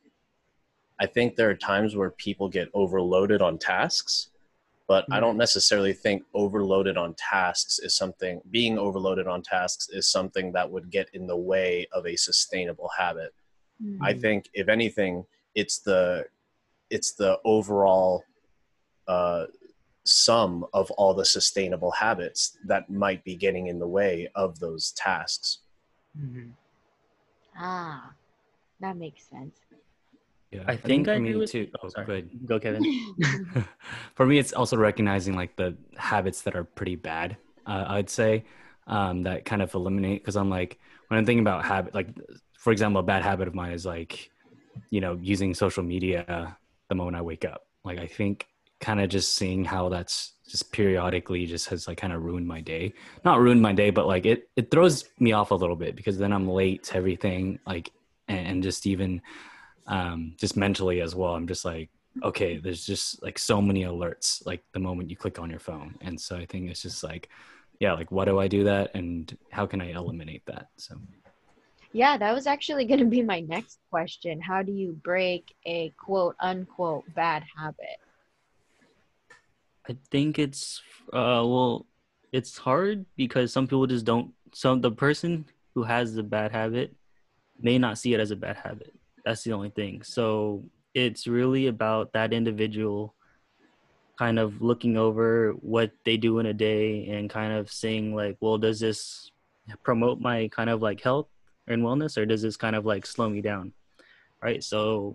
I 1.01 1.07
think 1.07 1.37
there 1.37 1.51
are 1.51 1.55
times 1.55 1.97
where 1.97 2.11
people 2.11 2.49
get 2.49 2.69
overloaded 2.75 3.43
on 3.43 3.59
tasks, 3.59 4.29
but 4.87 5.07
I 5.11 5.21
don't 5.21 5.37
necessarily 5.37 5.93
think 5.93 6.25
overloaded 6.35 6.97
on 6.97 7.15
tasks 7.15 7.79
is 7.79 7.97
something 7.97 8.41
being 8.51 8.79
overloaded 8.79 9.27
on 9.27 9.43
tasks 9.43 9.89
is 9.89 10.07
something 10.07 10.53
that 10.53 10.71
would 10.71 10.91
get 10.91 11.09
in 11.15 11.27
the 11.27 11.37
way 11.37 11.87
of 11.93 12.07
a 12.07 12.17
sustainable 12.17 12.91
habit. 12.99 13.33
I 14.01 14.13
think 14.13 14.49
if 14.55 14.69
anything, 14.69 15.25
it's 15.55 15.79
the 15.79 16.27
it's 16.91 17.13
the 17.13 17.39
overall 17.45 18.25
uh, 19.09 19.47
sum 20.05 20.67
of 20.73 20.91
all 20.93 21.15
the 21.15 21.25
sustainable 21.25 21.91
habits 21.91 22.59
that 22.67 22.91
might 22.91 23.25
be 23.25 23.35
getting 23.35 23.69
in 23.69 23.79
the 23.79 23.89
way 23.89 24.29
of 24.35 24.59
those 24.59 24.93
tasks. 24.93 25.59
Ah, 27.57 28.13
that 28.81 28.97
makes 28.97 29.25
sense. 29.25 29.57
Yeah, 30.53 30.65
I 30.67 30.77
think 30.77 31.09
I 31.09 31.13
for 31.13 31.19
agree 31.19 31.33
me 31.41 31.47
too. 31.47 31.69
oh, 31.77 31.79
Oh, 31.85 31.89
sorry. 31.89 32.07
go 32.07 32.13
ahead. 32.13 32.31
Go, 32.47 32.61
Kevin. 32.61 33.15
for 34.15 34.27
me 34.27 34.39
it's 34.39 34.53
also 34.53 34.77
recognizing 34.77 35.35
like 35.35 35.57
the 35.57 35.77
habits 35.97 36.43
that 36.43 36.55
are 36.55 36.65
pretty 36.65 36.97
bad 36.97 37.37
uh, 37.67 37.85
i'd 37.89 38.11
say 38.11 38.45
um, 38.87 39.23
that 39.23 39.45
kind 39.45 39.63
of 39.63 39.73
eliminate 39.75 40.23
because 40.23 40.37
i'm 40.37 40.51
like 40.51 40.79
when 41.09 41.19
i'm 41.19 41.25
thinking 41.27 41.41
about 41.41 41.65
habit 41.65 41.95
like 41.95 42.09
for 42.59 42.73
example 42.73 43.01
a 43.01 43.03
bad 43.03 43.23
habit 43.23 43.49
of 43.49 43.55
mine 43.55 43.73
is 43.73 43.87
like 43.87 44.31
you 44.91 45.01
know 45.01 45.19
using 45.23 45.55
social 45.55 45.83
media 45.83 46.57
the 46.89 46.95
moment 46.95 47.17
i 47.17 47.23
wake 47.23 47.45
up 47.45 47.63
like 47.85 47.99
i 47.99 48.07
think 48.07 48.47
kind 48.81 49.01
of 49.01 49.09
just 49.09 49.35
seeing 49.37 49.65
how 49.65 49.89
that's 49.89 50.33
just 50.49 50.73
periodically 50.73 51.47
just 51.47 51.69
has 51.69 51.87
like 51.87 51.99
kind 51.99 52.13
of 52.13 52.23
ruined 52.23 52.47
my 52.47 52.61
day 52.61 52.93
not 53.25 53.41
ruined 53.41 53.63
my 53.63 53.73
day 53.73 53.91
but 53.91 54.07
like 54.07 54.27
it 54.27 54.51
it 54.57 54.71
throws 54.71 55.05
me 55.21 55.33
off 55.33 55.51
a 55.53 55.55
little 55.55 55.77
bit 55.77 55.95
because 55.97 56.19
then 56.19 56.33
i'm 56.33 56.49
late 56.49 56.83
to 56.83 56.97
everything 56.97 57.59
like 57.67 57.93
and, 58.29 58.47
and 58.49 58.63
just 58.63 58.87
even 58.87 59.23
um 59.87 60.35
just 60.39 60.57
mentally 60.57 61.01
as 61.01 61.15
well 61.15 61.35
i'm 61.35 61.47
just 61.47 61.65
like 61.65 61.91
okay 62.23 62.59
there's 62.59 62.85
just 62.85 63.23
like 63.23 63.39
so 63.39 63.61
many 63.61 63.85
alerts 63.85 64.45
like 64.47 64.63
the 64.73 64.81
moment 64.81 65.11
you 65.11 65.17
click 65.17 65.39
on 65.39 65.51
your 65.51 65.59
phone 65.59 65.95
and 66.03 66.21
so 66.21 66.37
i 66.37 66.47
think 66.47 66.71
it's 66.71 66.83
just 66.83 67.03
like 67.03 67.29
yeah 67.81 67.93
like 67.93 68.13
why 68.13 68.25
do 68.25 68.39
i 68.39 68.47
do 68.47 68.65
that 68.65 68.91
and 68.95 69.37
how 69.51 69.67
can 69.67 69.81
i 69.81 69.91
eliminate 69.91 70.45
that 70.47 70.69
so 70.77 70.95
Yeah, 71.93 72.17
that 72.17 72.33
was 72.33 72.47
actually 72.47 72.85
going 72.91 73.01
to 73.01 73.07
be 73.07 73.23
my 73.23 73.41
next 73.41 73.79
question. 73.91 74.41
How 74.41 74.63
do 74.63 74.73
you 74.73 74.99
break 75.05 75.55
a 75.67 75.93
quote 75.99 76.37
unquote 76.41 77.05
bad 77.15 77.45
habit? 77.57 77.99
I 79.89 79.97
think 80.11 80.39
it's 80.39 80.81
uh 81.13 81.45
well, 81.45 81.87
it's 82.31 82.57
hard 82.57 83.05
because 83.17 83.53
some 83.53 83.67
people 83.67 83.87
just 83.87 84.05
don't. 84.07 84.33
Some 84.55 84.81
the 84.81 84.91
person 84.91 85.45
who 85.75 85.83
has 85.83 86.15
the 86.15 86.23
bad 86.23 86.53
habit 86.53 86.95
may 87.59 87.79
not 87.79 87.99
see 87.99 88.15
it 88.15 88.21
as 88.21 88.31
a 88.31 88.37
bad 88.37 88.57
habit. 88.57 88.95
That's 89.25 89.45
the 89.45 89.53
only 89.53 89.71
thing. 89.71 90.03
So 90.03 90.65
it's 90.95 91.27
really 91.27 91.69
about 91.69 92.13
that 92.13 92.33
individual 92.33 93.15
kind 94.19 94.39
of 94.39 94.61
looking 94.61 94.97
over 94.97 95.53
what 95.61 95.91
they 96.05 96.17
do 96.17 96.39
in 96.39 96.47
a 96.47 96.55
day 96.55 97.09
and 97.09 97.31
kind 97.31 97.53
of 97.53 97.73
seeing 97.73 98.15
like, 98.15 98.37
well, 98.41 98.59
does 98.59 98.79
this 98.81 99.31
promote 99.83 100.21
my 100.21 100.49
kind 100.49 100.71
of 100.71 100.83
like 100.83 101.01
health 101.01 101.29
and 101.67 101.83
wellness 101.83 102.17
or 102.17 102.27
does 102.27 102.43
this 102.43 102.57
kind 102.57 102.77
of 102.77 102.85
like 102.85 103.07
slow 103.07 103.29
me 103.29 103.41
down? 103.41 103.73
Right. 104.43 104.63
So 104.63 105.15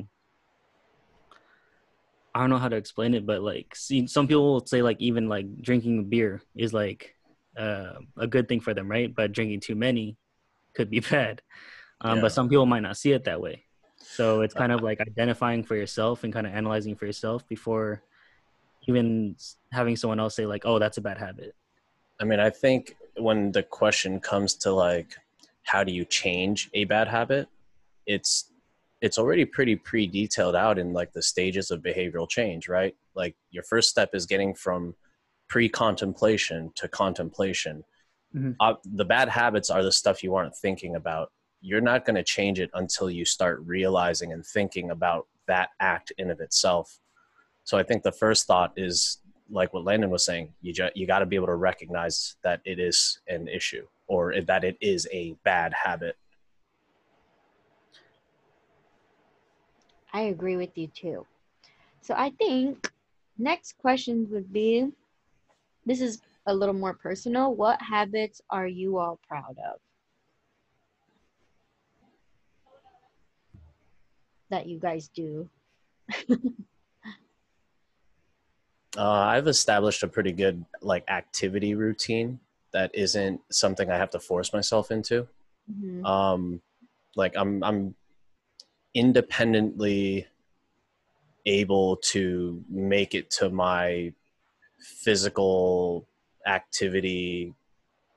I 2.33 2.41
don't 2.41 2.49
know 2.49 2.57
how 2.57 2.69
to 2.69 2.75
explain 2.75 3.13
it, 3.13 3.25
but 3.25 3.41
like, 3.41 3.75
see, 3.75 4.07
some 4.07 4.27
people 4.27 4.53
will 4.53 4.65
say 4.65 4.81
like 4.81 4.97
even 4.99 5.27
like 5.27 5.61
drinking 5.61 6.05
beer 6.05 6.41
is 6.55 6.73
like 6.73 7.13
uh, 7.57 7.93
a 8.17 8.27
good 8.27 8.47
thing 8.47 8.61
for 8.61 8.73
them, 8.73 8.89
right? 8.89 9.13
But 9.13 9.31
drinking 9.31 9.61
too 9.61 9.75
many 9.75 10.17
could 10.73 10.89
be 10.89 10.99
bad. 11.11 11.41
Um, 12.01 12.17
Yeah. 12.17 12.21
But 12.23 12.31
some 12.33 12.49
people 12.49 12.65
might 12.65 12.83
not 12.83 12.97
see 12.97 13.11
it 13.11 13.25
that 13.25 13.41
way. 13.41 13.66
So 14.09 14.41
it's 14.41 14.53
kind 14.53 14.71
of 14.71 14.81
like 14.81 15.01
identifying 15.01 15.63
for 15.63 15.75
yourself 15.75 16.23
and 16.23 16.31
kind 16.33 16.47
of 16.47 16.53
analyzing 16.53 16.95
for 16.95 17.05
yourself 17.05 17.47
before 17.47 18.03
even 18.87 19.35
having 19.71 19.95
someone 19.95 20.19
else 20.19 20.35
say 20.35 20.45
like, 20.45 20.65
"Oh, 20.65 20.79
that's 20.79 20.97
a 20.97 21.01
bad 21.01 21.17
habit." 21.17 21.53
I 22.19 22.23
mean, 22.23 22.39
I 22.39 22.49
think 22.49 22.95
when 23.17 23.51
the 23.51 23.63
question 23.63 24.19
comes 24.19 24.55
to 24.55 24.71
like, 24.71 25.15
how 25.63 25.83
do 25.83 25.91
you 25.91 26.05
change 26.05 26.69
a 26.73 26.85
bad 26.85 27.07
habit? 27.07 27.47
It's 28.05 28.51
it's 29.01 29.19
already 29.19 29.45
pretty 29.45 29.75
pre-detailed 29.75 30.55
out 30.55 30.79
in 30.79 30.91
like 30.93 31.13
the 31.13 31.21
stages 31.21 31.69
of 31.69 31.81
behavioral 31.81 32.27
change, 32.27 32.67
right? 32.67 32.95
Like 33.13 33.35
your 33.51 33.63
first 33.63 33.89
step 33.89 34.09
is 34.13 34.25
getting 34.25 34.55
from 34.55 34.95
pre-contemplation 35.49 36.71
to 36.75 36.87
contemplation. 36.87 37.83
Mhm. 38.35 38.55
Uh, 38.59 38.73
the 38.85 39.05
bad 39.05 39.29
habits 39.29 39.69
are 39.69 39.83
the 39.83 39.91
stuff 39.91 40.23
you 40.23 40.33
aren't 40.33 40.55
thinking 40.55 40.95
about. 40.95 41.31
You're 41.61 41.81
not 41.81 42.05
going 42.05 42.15
to 42.15 42.23
change 42.23 42.59
it 42.59 42.69
until 42.73 43.09
you 43.09 43.25
start 43.25 43.61
realizing 43.65 44.31
and 44.31 44.45
thinking 44.45 44.91
about 44.91 45.27
that 45.47 45.69
act 45.79 46.11
in 46.17 46.29
of 46.29 46.39
itself. 46.39 46.99
So 47.63 47.77
I 47.77 47.83
think 47.83 48.03
the 48.03 48.11
first 48.11 48.47
thought 48.47 48.73
is 48.77 49.19
like 49.49 49.73
what 49.73 49.83
Landon 49.83 50.09
was 50.09 50.25
saying, 50.25 50.53
you 50.61 50.73
ju- 50.73 50.89
you 50.93 51.07
got 51.07 51.19
to 51.19 51.25
be 51.25 51.35
able 51.35 51.47
to 51.47 51.55
recognize 51.55 52.35
that 52.43 52.61
it 52.65 52.79
is 52.79 53.19
an 53.27 53.47
issue 53.47 53.85
or 54.07 54.41
that 54.41 54.63
it 54.63 54.77
is 54.81 55.07
a 55.11 55.35
bad 55.43 55.73
habit. 55.73 56.15
I 60.13 60.21
agree 60.21 60.55
with 60.55 60.77
you 60.77 60.87
too. 60.87 61.25
So 62.01 62.13
I 62.17 62.31
think 62.31 62.91
next 63.37 63.77
question 63.77 64.27
would 64.31 64.51
be 64.51 64.91
this 65.85 66.01
is 66.01 66.21
a 66.45 66.53
little 66.53 66.73
more 66.73 66.93
personal. 66.93 67.53
What 67.53 67.81
habits 67.81 68.41
are 68.49 68.67
you 68.67 68.97
all 68.97 69.19
proud 69.27 69.57
of? 69.71 69.79
That 74.49 74.67
you 74.67 74.79
guys 74.79 75.09
do. 75.09 75.49
Uh, 78.97 79.11
I've 79.11 79.47
established 79.47 80.01
a 80.01 80.07
pretty 80.07 80.31
good 80.31 80.65
like 80.81 81.03
activity 81.07 81.75
routine 81.75 82.39
that 82.73 82.89
isn't 82.95 83.39
something 83.51 83.91
I 83.91 83.97
have 83.97 84.09
to 84.11 84.19
force 84.19 84.51
myself 84.51 84.89
into. 84.89 85.27
Mhm. 85.71 86.03
Um, 86.03 86.61
like 87.15 87.33
I'm 87.37 87.63
I'm 87.63 87.95
independently 88.95 90.25
able 91.45 91.97
to 91.97 92.63
make 92.69 93.13
it 93.13 93.29
to 93.31 93.49
my 93.49 94.13
physical 94.79 96.07
activity 96.47 97.53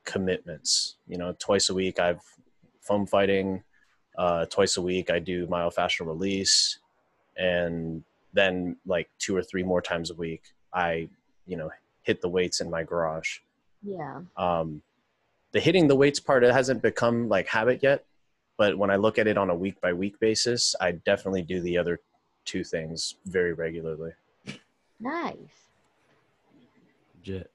commitments. 0.03 0.95
You 1.07 1.17
know, 1.17 1.35
twice 1.37 1.69
a 1.69 1.75
week 1.75 1.99
I've 1.99 2.21
foam 2.81 3.05
fighting. 3.05 3.63
Uh, 4.17 4.45
twice 4.45 4.77
a 4.77 4.81
week 4.81 5.09
I 5.09 5.19
do 5.19 5.47
myofascial 5.47 6.05
release, 6.05 6.79
and 7.37 8.03
then 8.33 8.77
like 8.85 9.09
two 9.19 9.35
or 9.35 9.43
three 9.43 9.63
more 9.63 9.81
times 9.81 10.11
a 10.11 10.15
week 10.15 10.43
I, 10.73 11.09
you 11.45 11.57
know, 11.57 11.69
hit 12.03 12.21
the 12.21 12.29
weights 12.29 12.61
in 12.61 12.69
my 12.69 12.83
garage. 12.83 13.39
Yeah. 13.83 14.21
Um, 14.37 14.81
the 15.51 15.59
hitting 15.59 15.87
the 15.87 15.95
weights 15.95 16.19
part 16.19 16.43
it 16.43 16.53
hasn't 16.53 16.81
become 16.81 17.27
like 17.27 17.47
habit 17.47 17.81
yet, 17.83 18.05
but 18.57 18.77
when 18.77 18.89
I 18.89 18.95
look 18.95 19.17
at 19.19 19.27
it 19.27 19.37
on 19.37 19.49
a 19.49 19.55
week 19.55 19.79
by 19.81 19.91
week 19.93 20.19
basis, 20.19 20.75
I 20.79 20.91
definitely 20.91 21.41
do 21.41 21.59
the 21.61 21.77
other 21.77 21.99
two 22.45 22.63
things 22.63 23.15
very 23.25 23.53
regularly. 23.53 24.11
Nice. 24.99 25.35
legit 27.17 27.51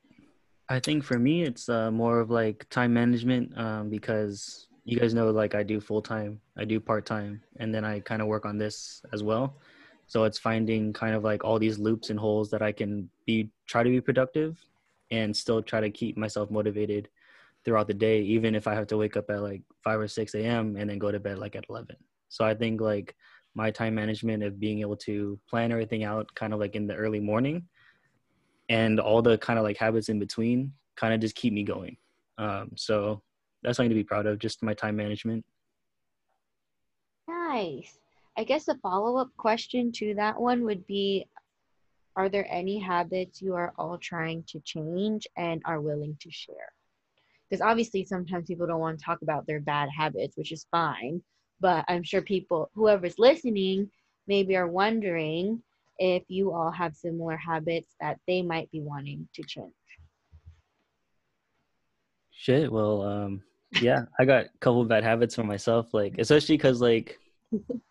I 0.69 0.81
think 0.81 1.05
for 1.05 1.19
me, 1.19 1.43
it's 1.43 1.69
uh, 1.69 1.91
more 1.91 2.19
of 2.19 2.31
like 2.31 2.69
time 2.71 2.93
management 2.93 3.57
um, 3.57 3.89
because 3.89 4.67
you 4.87 5.01
guys 5.01 5.15
know, 5.15 5.31
like 5.31 5.57
I 5.57 5.65
do 5.65 5.81
full 5.81 6.01
time, 6.01 6.41
I 6.57 6.65
do 6.65 6.79
part 6.79 7.05
time, 7.05 7.43
and 7.57 7.75
then 7.75 7.85
I 7.85 7.99
kind 7.99 8.23
of 8.23 8.29
work 8.29 8.47
on 8.47 8.57
this 8.57 9.03
as 9.13 9.23
well. 9.23 9.57
So 10.07 10.23
it's 10.23 10.39
finding 10.39 10.93
kind 10.93 11.17
of 11.17 11.25
like 11.25 11.43
all 11.43 11.59
these 11.59 11.81
loops 11.81 12.11
and 12.11 12.19
holes 12.19 12.51
that 12.51 12.63
I 12.63 12.71
can 12.71 13.11
be 13.27 13.51
try 13.67 13.83
to 13.83 13.91
be 13.91 14.01
productive 14.01 14.57
and 15.11 15.37
still 15.37 15.61
try 15.61 15.81
to 15.81 15.91
keep 15.91 16.17
myself 16.17 16.53
motivated 16.53 17.09
throughout 17.65 17.89
the 17.89 17.95
day, 17.95 18.21
even 18.23 18.55
if 18.55 18.69
I 18.69 18.75
have 18.75 18.87
to 18.87 18.97
wake 18.97 19.17
up 19.17 19.29
at 19.29 19.43
like 19.43 19.63
five 19.83 19.99
or 19.99 20.07
six 20.07 20.37
a.m. 20.37 20.77
and 20.77 20.89
then 20.89 21.01
go 21.01 21.11
to 21.11 21.19
bed 21.19 21.39
like 21.39 21.57
at 21.57 21.67
eleven. 21.69 21.97
So 22.29 22.45
I 22.45 22.55
think 22.55 22.81
like 22.81 23.17
my 23.57 23.73
time 23.73 23.97
management 23.97 24.45
of 24.45 24.61
being 24.61 24.81
able 24.83 24.97
to 24.99 25.37
plan 25.51 25.73
everything 25.73 26.05
out 26.05 26.33
kind 26.37 26.55
of 26.55 26.61
like 26.61 26.77
in 26.77 26.87
the 26.87 26.95
early 26.95 27.21
morning 27.21 27.65
and 28.69 29.01
all 29.01 29.21
the 29.21 29.37
kind 29.39 29.59
of 29.59 29.65
like 29.65 29.79
habits 29.79 30.09
in 30.09 30.21
between 30.21 30.73
kind 30.95 31.13
of 31.13 31.21
just 31.21 31.35
keep 31.35 31.53
me 31.53 31.65
going. 31.65 31.97
Um, 32.39 32.71
so 32.77 33.23
that's 33.67 33.79
something 33.79 33.91
to 33.91 33.97
be 33.97 34.05
proud 34.05 34.27
of, 34.27 34.39
just 34.39 34.63
my 34.63 34.73
time 34.73 34.95
management. 34.95 35.45
Nice. 37.29 37.99
I 38.39 38.45
guess 38.45 38.69
a 38.69 38.77
follow 38.77 39.17
up 39.17 39.31
question 39.37 39.91
to 39.97 40.15
that 40.15 40.41
one 40.41 40.63
would 40.63 40.87
be 40.87 41.27
Are 42.15 42.29
there 42.29 42.47
any 42.49 42.79
habits 42.79 43.43
you 43.43 43.55
are 43.55 43.75
all 43.77 43.99
trying 43.99 44.45
to 44.49 44.61
change 44.61 45.27
and 45.37 45.61
are 45.65 45.81
willing 45.81 46.17
to 46.21 46.31
share? 46.31 46.73
Because 47.51 47.61
obviously, 47.61 48.05
sometimes 48.05 48.47
people 48.47 48.69
don't 48.69 48.81
want 48.81 49.01
to 49.01 49.05
talk 49.05 49.23
about 49.23 49.47
their 49.49 49.61
bad 49.61 49.89
habits, 49.91 50.37
which 50.37 50.53
is 50.53 50.67
fine. 50.71 51.21
But 51.59 51.85
I'm 51.89 52.05
sure 52.05 52.23
people, 52.23 52.71
whoever's 52.75 53.19
listening, 53.19 53.91
maybe 54.29 54.57
are 54.57 54.69
wondering 54.69 55.61
if 55.99 56.23
you 56.29 56.53
all 56.53 56.71
have 56.71 56.95
similar 56.95 57.37
habits 57.37 57.97
that 58.01 58.19
they 58.29 58.43
might 58.43 58.71
be 58.71 58.81
wanting 58.81 59.29
to 59.35 59.43
change. 59.43 59.73
Shit. 62.31 62.71
Well, 62.71 63.03
um, 63.03 63.43
yeah, 63.73 64.05
I 64.19 64.25
got 64.25 64.47
a 64.47 64.59
couple 64.61 64.83
of 64.83 64.89
bad 64.89 65.05
habits 65.05 65.35
for 65.35 65.45
myself, 65.45 65.93
like 65.93 66.17
especially 66.19 66.57
because 66.57 66.81
like 66.81 67.19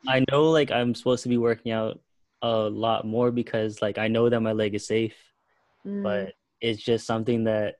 I 0.08 0.24
know 0.32 0.52
like 0.52 0.72
I'm 0.72 0.96
supposed 0.96 1.24
to 1.24 1.30
be 1.30 1.38
working 1.38 1.72
out 1.72 2.00
a 2.42 2.70
lot 2.70 3.06
more 3.06 3.32
because 3.32 3.82
like 3.82 3.98
I 3.98 4.08
know 4.08 4.30
that 4.30 4.42
my 4.42 4.52
leg 4.54 4.76
is 4.76 4.88
safe, 4.88 5.16
Mm, 5.86 6.04
but 6.04 6.34
it's 6.62 6.82
just 6.82 7.06
something 7.06 7.46
that 7.46 7.76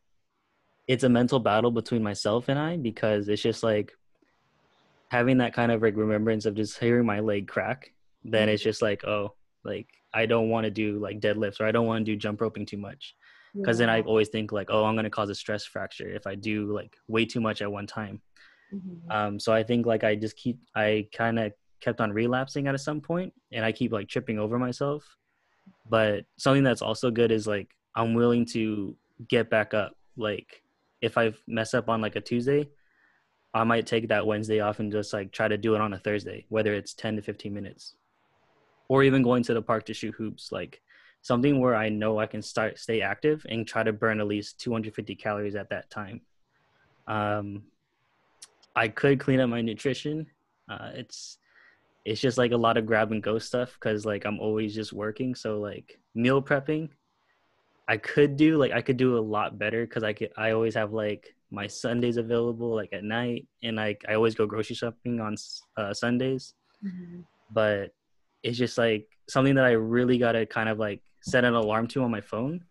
it's 0.88 1.04
a 1.04 1.10
mental 1.10 1.40
battle 1.40 1.72
between 1.72 2.04
myself 2.04 2.50
and 2.50 2.60
I 2.60 2.78
because 2.78 3.28
it's 3.30 3.42
just 3.42 3.64
like 3.64 3.94
having 5.10 5.38
that 5.38 5.54
kind 5.54 5.72
of 5.72 5.82
like 5.82 5.96
remembrance 5.96 6.46
of 6.46 6.56
just 6.56 6.80
hearing 6.80 7.06
my 7.06 7.20
leg 7.20 7.48
crack. 7.48 7.92
Then 8.24 8.50
it's 8.50 8.64
just 8.64 8.82
like, 8.82 9.04
oh, 9.06 9.36
like 9.64 9.88
I 10.14 10.26
don't 10.26 10.50
want 10.50 10.66
to 10.66 10.72
do 10.72 11.00
like 11.00 11.20
deadlifts 11.20 11.60
or 11.60 11.66
I 11.66 11.72
don't 11.72 11.88
want 11.88 12.06
to 12.06 12.12
do 12.12 12.18
jump 12.18 12.42
roping 12.42 12.66
too 12.66 12.78
much 12.78 13.16
because 13.56 13.78
then 13.78 13.90
I 13.90 14.02
always 14.02 14.30
think 14.30 14.52
like, 14.52 14.70
oh, 14.70 14.84
I'm 14.86 14.96
gonna 14.96 15.10
cause 15.10 15.30
a 15.30 15.36
stress 15.36 15.66
fracture 15.66 16.10
if 16.10 16.28
I 16.28 16.36
do 16.36 16.74
like 16.74 16.98
way 17.08 17.26
too 17.26 17.42
much 17.42 17.62
at 17.62 17.72
one 17.72 17.88
time. 17.88 18.22
Mhm. 18.74 19.12
Um, 19.12 19.40
so 19.40 19.54
I 19.54 19.64
think 19.64 19.86
like 19.86 20.04
I 20.04 20.16
just 20.16 20.36
keep 20.36 20.60
I 20.76 21.08
kind 21.14 21.40
of 21.40 21.54
kept 21.82 22.02
on 22.02 22.12
relapsing 22.12 22.68
at 22.68 22.80
some 22.80 23.02
point, 23.02 23.34
and 23.52 23.64
I 23.64 23.72
keep 23.72 23.92
like 23.92 24.08
tripping 24.08 24.40
over 24.40 24.58
myself. 24.60 25.18
But 25.90 26.26
something 26.38 26.64
that's 26.64 26.82
also 26.82 27.12
good 27.12 27.32
is 27.32 27.48
like 27.48 27.76
I'm 27.96 28.14
willing 28.14 28.46
to 28.48 28.96
get 29.28 29.50
back 29.50 29.74
up. 29.74 29.96
Like 30.18 30.62
if 31.02 31.18
I 31.18 31.34
mess 31.48 31.74
up 31.74 31.90
on 31.90 32.02
like 32.02 32.16
a 32.16 32.22
Tuesday, 32.22 32.70
I 33.54 33.64
might 33.64 33.86
take 33.86 34.10
that 34.10 34.26
Wednesday 34.26 34.60
off 34.60 34.80
and 34.80 34.92
just 34.92 35.14
like 35.14 35.32
try 35.32 35.48
to 35.48 35.58
do 35.58 35.76
it 35.76 35.82
on 35.82 35.94
a 35.94 36.00
Thursday, 36.00 36.46
whether 36.50 36.74
it's 36.74 36.94
10 36.94 37.16
to 37.18 37.22
15 37.22 37.54
minutes, 37.54 37.96
or 38.88 39.04
even 39.04 39.22
going 39.22 39.44
to 39.44 39.54
the 39.54 39.62
park 39.62 39.86
to 39.86 39.94
shoot 39.94 40.16
hoops. 40.16 40.52
Like 40.52 40.82
something 41.26 41.60
where 41.60 41.74
I 41.74 41.90
know 41.90 42.20
I 42.20 42.28
can 42.28 42.44
start 42.44 42.78
stay 42.78 43.02
active 43.02 43.44
and 43.50 43.68
try 43.68 43.82
to 43.82 43.92
burn 43.92 44.20
at 44.20 44.28
least 44.28 44.60
250 44.60 45.16
calories 45.16 45.56
at 45.56 45.72
that 45.72 45.90
time. 45.90 46.22
Um, 47.08 47.64
I 48.76 48.90
could 48.90 49.20
clean 49.20 49.40
up 49.40 49.50
my 49.50 49.62
nutrition. 49.62 50.28
Uh, 50.70 50.92
it's 50.94 51.40
it's 52.06 52.22
just 52.22 52.38
like 52.38 52.52
a 52.52 52.58
lot 52.58 52.78
of 52.78 52.86
grab 52.86 53.12
and 53.12 53.24
go 53.24 53.40
stuff 53.40 53.74
because 53.74 54.06
like 54.06 54.24
I'm 54.24 54.40
always 54.40 54.76
just 54.76 54.94
working. 54.94 55.34
So 55.34 55.60
like 55.60 56.00
meal 56.14 56.44
prepping, 56.44 56.90
I 57.88 57.98
could 57.98 58.38
do 58.38 58.60
like 58.60 58.72
I 58.72 58.84
could 58.84 58.98
do 58.98 59.18
a 59.18 59.28
lot 59.36 59.58
better 59.58 59.84
because 59.88 60.04
I 60.04 60.14
could 60.14 60.30
I 60.38 60.52
always 60.52 60.76
have 60.76 60.94
like 60.94 61.34
my 61.50 61.66
Sundays 61.66 62.18
available 62.18 62.76
like 62.76 62.94
at 62.94 63.04
night 63.04 63.48
and 63.64 63.78
like 63.78 64.06
I 64.08 64.14
always 64.14 64.36
go 64.36 64.46
grocery 64.46 64.76
shopping 64.76 65.20
on 65.20 65.38
uh, 65.76 65.92
Sundays. 65.92 66.54
Mhm. 66.86 67.24
But 67.50 67.96
it's 68.44 68.60
just 68.60 68.78
like 68.78 69.08
something 69.28 69.56
that 69.56 69.66
I 69.66 69.72
really 69.72 70.20
gotta 70.20 70.46
kind 70.46 70.70
of 70.70 70.78
like 70.78 71.02
set 71.26 71.44
an 71.44 71.56
alarm 71.56 71.88
to 71.88 72.04
on 72.04 72.12
my 72.12 72.22
phone, 72.22 72.64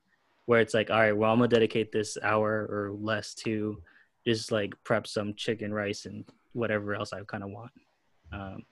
where 0.46 0.60
it's 0.60 0.74
like 0.74 0.90
all 0.90 0.98
right, 0.98 1.16
well 1.16 1.32
I'm 1.32 1.38
gonna 1.38 1.48
dedicate 1.48 1.92
this 1.92 2.16
hour 2.22 2.66
or 2.70 2.92
less 2.92 3.34
to 3.34 3.82
just 4.26 4.52
like 4.52 4.72
prep 4.84 5.06
some 5.06 5.34
chicken 5.34 5.72
rice 5.72 6.06
and 6.06 6.24
whatever 6.52 6.94
else 6.94 7.12
I 7.12 7.22
kind 7.24 7.42
of 7.42 7.50
want. 7.50 7.72
Um, 8.32 8.62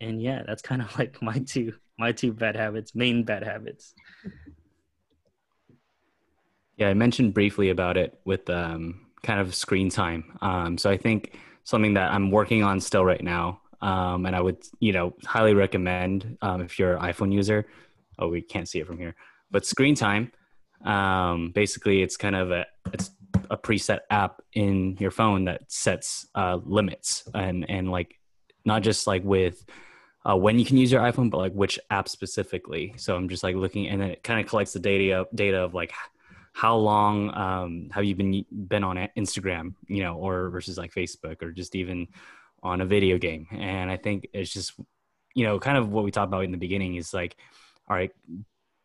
and 0.00 0.20
yeah, 0.20 0.42
that's 0.46 0.62
kind 0.62 0.82
of 0.82 0.96
like 0.98 1.20
my 1.22 1.38
two 1.38 1.74
my 1.98 2.12
two 2.12 2.32
bad 2.32 2.56
habits, 2.56 2.94
main 2.94 3.24
bad 3.24 3.42
habits. 3.42 3.94
Yeah, 6.76 6.88
I 6.90 6.94
mentioned 6.94 7.32
briefly 7.32 7.70
about 7.70 7.96
it 7.96 8.20
with 8.26 8.50
um, 8.50 9.06
kind 9.22 9.40
of 9.40 9.54
screen 9.54 9.88
time. 9.88 10.36
Um, 10.42 10.76
so 10.76 10.90
I 10.90 10.98
think 10.98 11.38
something 11.64 11.94
that 11.94 12.12
I'm 12.12 12.30
working 12.30 12.62
on 12.62 12.80
still 12.80 13.02
right 13.02 13.22
now, 13.22 13.62
um, 13.80 14.26
and 14.26 14.36
I 14.36 14.40
would 14.40 14.58
you 14.80 14.92
know 14.92 15.14
highly 15.24 15.54
recommend 15.54 16.36
um, 16.42 16.60
if 16.60 16.78
you're 16.78 16.96
an 16.96 17.02
iPhone 17.02 17.32
user. 17.32 17.66
Oh, 18.18 18.28
we 18.28 18.42
can't 18.42 18.68
see 18.68 18.80
it 18.80 18.86
from 18.86 18.98
here, 18.98 19.14
but 19.50 19.66
screen 19.66 19.94
time. 19.94 20.32
Um, 20.84 21.52
basically, 21.54 22.02
it's 22.02 22.16
kind 22.16 22.36
of 22.36 22.50
a 22.50 22.66
it's 22.92 23.10
a 23.50 23.56
preset 23.56 24.00
app 24.10 24.40
in 24.52 24.96
your 24.98 25.10
phone 25.10 25.44
that 25.44 25.62
sets 25.70 26.26
uh, 26.34 26.58
limits 26.64 27.28
and 27.34 27.68
and 27.68 27.90
like 27.90 28.18
not 28.64 28.82
just 28.82 29.06
like 29.06 29.24
with 29.24 29.64
uh, 30.28 30.36
when 30.36 30.58
you 30.58 30.64
can 30.64 30.76
use 30.76 30.90
your 30.90 31.00
iPhone, 31.00 31.30
but 31.30 31.38
like 31.38 31.52
which 31.52 31.78
app 31.90 32.08
specifically. 32.08 32.94
So 32.96 33.14
I'm 33.14 33.28
just 33.28 33.44
like 33.44 33.54
looking, 33.54 33.88
and 33.88 34.00
then 34.00 34.10
it 34.10 34.22
kind 34.24 34.40
of 34.40 34.46
collects 34.46 34.72
the 34.72 34.80
data 34.80 35.26
data 35.34 35.58
of 35.58 35.72
like 35.72 35.92
how 36.52 36.74
long 36.74 37.32
um, 37.36 37.90
have 37.92 38.04
you 38.04 38.16
been 38.16 38.44
been 38.50 38.82
on 38.82 38.96
Instagram, 39.16 39.74
you 39.88 40.02
know, 40.02 40.16
or 40.16 40.50
versus 40.50 40.76
like 40.76 40.92
Facebook, 40.92 41.42
or 41.42 41.52
just 41.52 41.76
even 41.76 42.08
on 42.62 42.80
a 42.80 42.86
video 42.86 43.18
game. 43.18 43.46
And 43.52 43.90
I 43.90 43.96
think 43.96 44.26
it's 44.32 44.52
just 44.52 44.72
you 45.34 45.44
know 45.44 45.60
kind 45.60 45.78
of 45.78 45.90
what 45.90 46.04
we 46.04 46.10
talked 46.10 46.28
about 46.28 46.44
in 46.44 46.50
the 46.50 46.58
beginning 46.58 46.96
is 46.96 47.14
like, 47.14 47.36
all 47.88 47.96
right, 47.96 48.12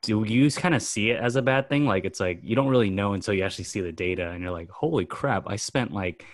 do 0.01 0.23
you 0.23 0.49
kind 0.51 0.75
of 0.75 0.81
see 0.81 1.11
it 1.11 1.19
as 1.19 1.35
a 1.35 1.41
bad 1.41 1.69
thing? 1.69 1.85
Like 1.85 2.05
it's 2.05 2.19
like 2.19 2.39
you 2.43 2.55
don't 2.55 2.67
really 2.67 2.89
know 2.89 3.13
until 3.13 3.33
you 3.33 3.43
actually 3.43 3.65
see 3.65 3.81
the 3.81 3.91
data, 3.91 4.29
and 4.29 4.41
you're 4.41 4.51
like, 4.51 4.69
holy 4.69 5.05
crap, 5.05 5.43
I 5.47 5.55
spent 5.55 5.93
like 5.93 6.25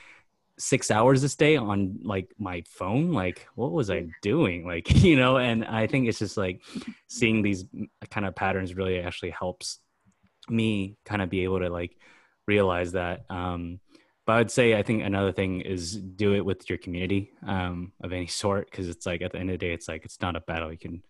six 0.60 0.90
hours 0.90 1.22
this 1.22 1.36
day 1.36 1.56
on 1.56 2.00
like 2.04 2.34
my 2.40 2.64
phone? 2.68 3.12
Like 3.12 3.48
what 3.56 3.72
was 3.72 3.90
i 3.90 4.08
doing? 4.22 4.66
Like 4.68 5.04
you 5.04 5.16
know 5.16 5.38
and 5.38 5.64
i 5.66 5.88
think 5.88 6.08
it's 6.08 6.20
just 6.20 6.36
like 6.38 6.62
seeing 7.08 7.42
these 7.42 7.66
kind 8.10 8.26
of 8.26 8.36
patterns 8.36 8.76
really 8.76 9.00
actually 9.00 9.30
helps 9.30 9.80
me 10.50 10.98
kind 11.06 11.22
of 11.22 11.30
be 11.30 11.44
able 11.44 11.60
to 11.60 11.70
like 11.70 11.96
realize 12.48 12.92
that 12.94 13.26
um 13.30 13.80
but 14.26 14.34
i 14.34 14.38
would 14.38 14.52
say 14.52 14.78
i 14.78 14.84
think 14.84 15.04
another 15.04 15.32
thing 15.32 15.62
is 15.62 15.96
do 15.96 16.34
it 16.34 16.46
with 16.46 16.70
your 16.70 16.78
community 16.78 17.32
um 17.46 17.92
of 18.02 18.14
any 18.14 18.28
sort 18.28 18.70
because 18.70 18.88
it's 18.90 19.06
like 19.06 19.22
at 19.22 19.32
the 19.32 19.40
end 19.40 19.50
of 19.50 19.54
the 19.54 19.66
day 19.66 19.74
it's 19.74 19.88
like 19.88 20.06
it's 20.06 20.22
not 20.22 20.36
a 20.36 20.42
battle 20.42 20.72
you 20.72 20.78
can 20.78 21.02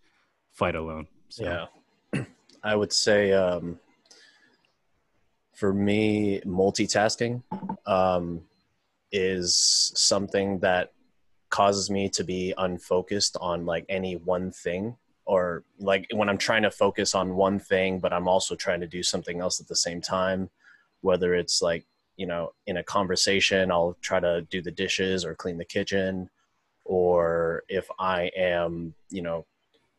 fight 0.53 0.75
alone 0.75 1.07
so 1.29 1.69
Yeah. 2.13 2.25
I 2.63 2.75
would 2.75 2.91
say 2.91 3.33
um, 3.33 3.79
for 5.53 5.73
me, 5.73 6.41
multitasking 6.41 7.41
um, 7.85 8.41
is 9.11 9.91
something 9.95 10.59
that 10.59 10.91
causes 11.49 11.89
me 11.89 12.09
to 12.09 12.23
be 12.23 12.53
unfocused 12.57 13.37
on 13.39 13.65
like 13.65 13.85
any 13.89 14.15
one 14.17 14.51
thing 14.51 14.97
or 15.25 15.63
like 15.79 16.07
when 16.13 16.29
I'm 16.29 16.37
trying 16.37 16.63
to 16.63 16.71
focus 16.71 17.13
on 17.13 17.35
one 17.35 17.59
thing, 17.59 17.99
but 17.99 18.13
I'm 18.13 18.27
also 18.27 18.55
trying 18.55 18.79
to 18.81 18.87
do 18.87 19.03
something 19.03 19.41
else 19.41 19.59
at 19.59 19.67
the 19.67 19.75
same 19.75 20.01
time, 20.01 20.49
whether 21.01 21.35
it's 21.35 21.61
like, 21.61 21.85
you 22.15 22.25
know, 22.25 22.53
in 22.65 22.77
a 22.77 22.83
conversation, 22.83 23.71
I'll 23.71 23.97
try 24.01 24.19
to 24.19 24.41
do 24.49 24.61
the 24.61 24.71
dishes 24.71 25.25
or 25.25 25.35
clean 25.35 25.57
the 25.57 25.65
kitchen, 25.65 26.29
or 26.85 27.63
if 27.67 27.87
I 27.99 28.31
am, 28.37 28.93
you 29.09 29.21
know, 29.21 29.45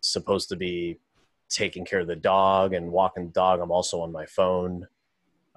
supposed 0.01 0.49
to 0.49 0.57
be 0.57 0.99
taking 1.49 1.85
care 1.85 2.01
of 2.01 2.07
the 2.07 2.17
dog 2.17 2.73
and 2.75 2.91
walking 2.91 3.27
the 3.27 3.33
dog, 3.33 3.61
I'm 3.61 3.71
also 3.71 4.01
on 4.01 4.13
my 4.13 4.27
phone. 4.27 4.87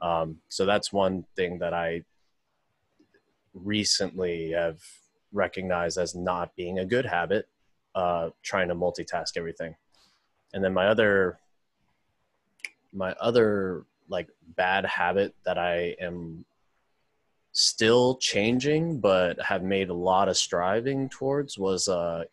Um, 0.01 0.37
so 0.47 0.65
that's 0.65 0.91
one 0.91 1.25
thing 1.35 1.59
that 1.59 1.73
I 1.73 2.03
recently 3.53 4.51
have 4.51 4.81
recognized 5.31 5.97
as 5.97 6.15
not 6.15 6.55
being 6.55 6.79
a 6.79 6.85
good 6.85 7.05
habit, 7.05 7.47
uh, 7.95 8.29
trying 8.41 8.69
to 8.69 8.75
multitask 8.75 9.37
everything. 9.37 9.75
And 10.53 10.63
then 10.63 10.73
my 10.73 10.87
other, 10.87 11.39
my 12.93 13.13
other 13.13 13.85
like 14.09 14.29
bad 14.55 14.85
habit 14.85 15.33
that 15.45 15.57
I 15.57 15.95
am 16.01 16.45
still 17.53 18.17
changing, 18.17 18.99
but 18.99 19.41
have 19.41 19.63
made 19.63 19.89
a 19.89 19.93
lot 19.93 20.29
of 20.29 20.37
striving 20.37 21.09
towards 21.09 21.57
was 21.57 21.87
uh, 21.87 22.23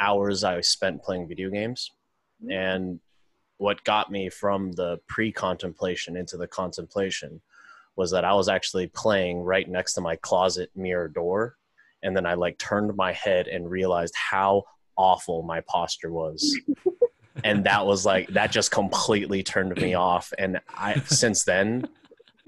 hours 0.00 0.44
I 0.44 0.60
spent 0.60 1.02
playing 1.02 1.28
video 1.28 1.50
games. 1.50 1.92
And 2.50 3.00
what 3.58 3.84
got 3.84 4.10
me 4.10 4.28
from 4.28 4.72
the 4.72 5.00
pre 5.08 5.32
contemplation 5.32 6.16
into 6.16 6.36
the 6.36 6.46
contemplation 6.46 7.40
was 7.96 8.10
that 8.12 8.24
I 8.24 8.32
was 8.34 8.48
actually 8.48 8.86
playing 8.86 9.40
right 9.40 9.68
next 9.68 9.94
to 9.94 10.00
my 10.00 10.16
closet 10.16 10.70
mirror 10.76 11.08
door. 11.08 11.56
And 12.02 12.16
then 12.16 12.26
I 12.26 12.34
like 12.34 12.56
turned 12.58 12.94
my 12.96 13.12
head 13.12 13.48
and 13.48 13.68
realized 13.68 14.14
how 14.14 14.64
awful 14.96 15.42
my 15.42 15.60
posture 15.62 16.12
was. 16.12 16.56
and 17.44 17.64
that 17.64 17.84
was 17.84 18.06
like, 18.06 18.28
that 18.28 18.52
just 18.52 18.70
completely 18.70 19.42
turned 19.42 19.76
me 19.76 19.94
off. 19.94 20.32
And 20.38 20.60
I, 20.68 21.00
since 21.06 21.42
then, 21.42 21.88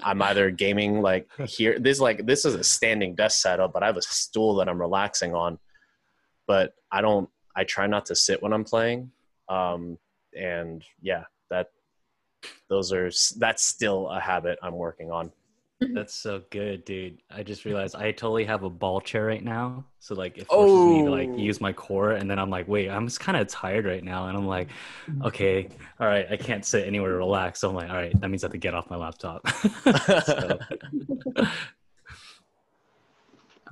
I'm 0.03 0.23
either 0.23 0.51
gaming 0.51 1.03
like 1.03 1.29
here. 1.47 1.79
This 1.79 2.01
like 2.01 2.27
this 2.27 2.45
is 2.45 2.55
a 2.55 2.65
standing 2.65 3.15
desk 3.15 3.41
setup, 3.41 3.73
but 3.73 3.83
I 3.83 3.87
have 3.87 3.97
a 3.97 4.03
stool 4.03 4.57
that 4.57 4.69
I'm 4.69 4.81
relaxing 4.81 5.35
on. 5.35 5.59
But 6.47 6.75
I 6.91 7.01
don't. 7.01 7.29
I 7.55 7.65
try 7.65 7.87
not 7.87 8.07
to 8.07 8.15
sit 8.15 8.43
when 8.43 8.53
I'm 8.53 8.65
playing. 8.65 9.11
Um, 9.51 9.99
and 10.39 10.83
yeah, 11.03 11.25
that 11.51 11.71
those 12.71 12.93
are 12.93 13.11
that's 13.39 13.63
still 13.65 14.09
a 14.09 14.19
habit 14.21 14.59
I'm 14.63 14.77
working 14.77 15.11
on. 15.11 15.31
That's 15.95 16.13
so 16.15 16.43
good, 16.51 16.85
dude. 16.85 17.23
I 17.31 17.43
just 17.43 17.65
realized 17.65 17.97
I 17.97 18.13
totally 18.13 18.45
have 18.45 18.65
a 18.65 18.71
ball 18.71 19.01
chair 19.01 19.25
right 19.25 19.43
now. 19.43 19.87
So 19.99 20.15
like 20.15 20.37
it 20.37 20.47
forces 20.47 20.87
me 20.87 21.03
to 21.05 21.11
like 21.11 21.31
Oh. 21.31 21.37
use 21.39 21.59
my 21.59 21.73
core 21.73 22.13
and 22.13 22.31
then 22.31 22.39
I'm 22.39 22.51
like, 22.51 22.69
wait, 22.69 22.91
I'm 22.91 23.07
just 23.07 23.19
kind 23.19 23.39
of 23.39 23.49
tired 23.49 23.87
right 23.87 24.05
now. 24.05 24.29
And 24.29 24.37
I'm 24.37 24.47
like, 24.47 24.69
okay, 25.25 25.69
all 25.99 26.07
right, 26.07 26.27
I 26.31 26.37
can't 26.37 26.67
sit 26.67 26.87
anywhere 26.87 27.13
to 27.13 27.17
relax. 27.17 27.61
So 27.61 27.71
I'm 27.71 27.75
like, 27.75 27.89
all 27.89 27.97
right, 27.97 28.19
that 28.21 28.29
means 28.29 28.45
I 28.45 28.49
have 28.49 28.53
to 28.53 28.59
get 28.59 28.75
off 28.75 28.91
my 28.91 28.97
laptop. 28.97 29.47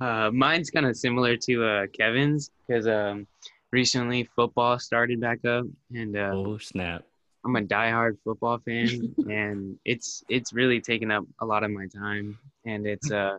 Uh, 0.01 0.31
mine's 0.33 0.69
kind 0.69 0.85
of 0.85 0.95
similar 0.95 1.35
to 1.35 1.65
uh, 1.65 1.87
Kevin's 1.87 2.51
because 2.65 2.87
um, 2.87 3.27
recently 3.71 4.29
football 4.35 4.79
started 4.79 5.19
back 5.19 5.45
up, 5.45 5.65
and 5.93 6.15
uh, 6.17 6.31
oh 6.33 6.57
snap. 6.57 7.03
I'm 7.45 7.55
a 7.55 7.61
diehard 7.61 8.17
football 8.23 8.59
fan, 8.59 9.15
and 9.29 9.77
it's 9.85 10.23
it's 10.29 10.53
really 10.53 10.81
taken 10.81 11.11
up 11.11 11.25
a 11.39 11.45
lot 11.45 11.63
of 11.63 11.71
my 11.71 11.87
time. 11.87 12.37
And 12.65 12.85
it's 12.85 13.11
uh, 13.11 13.37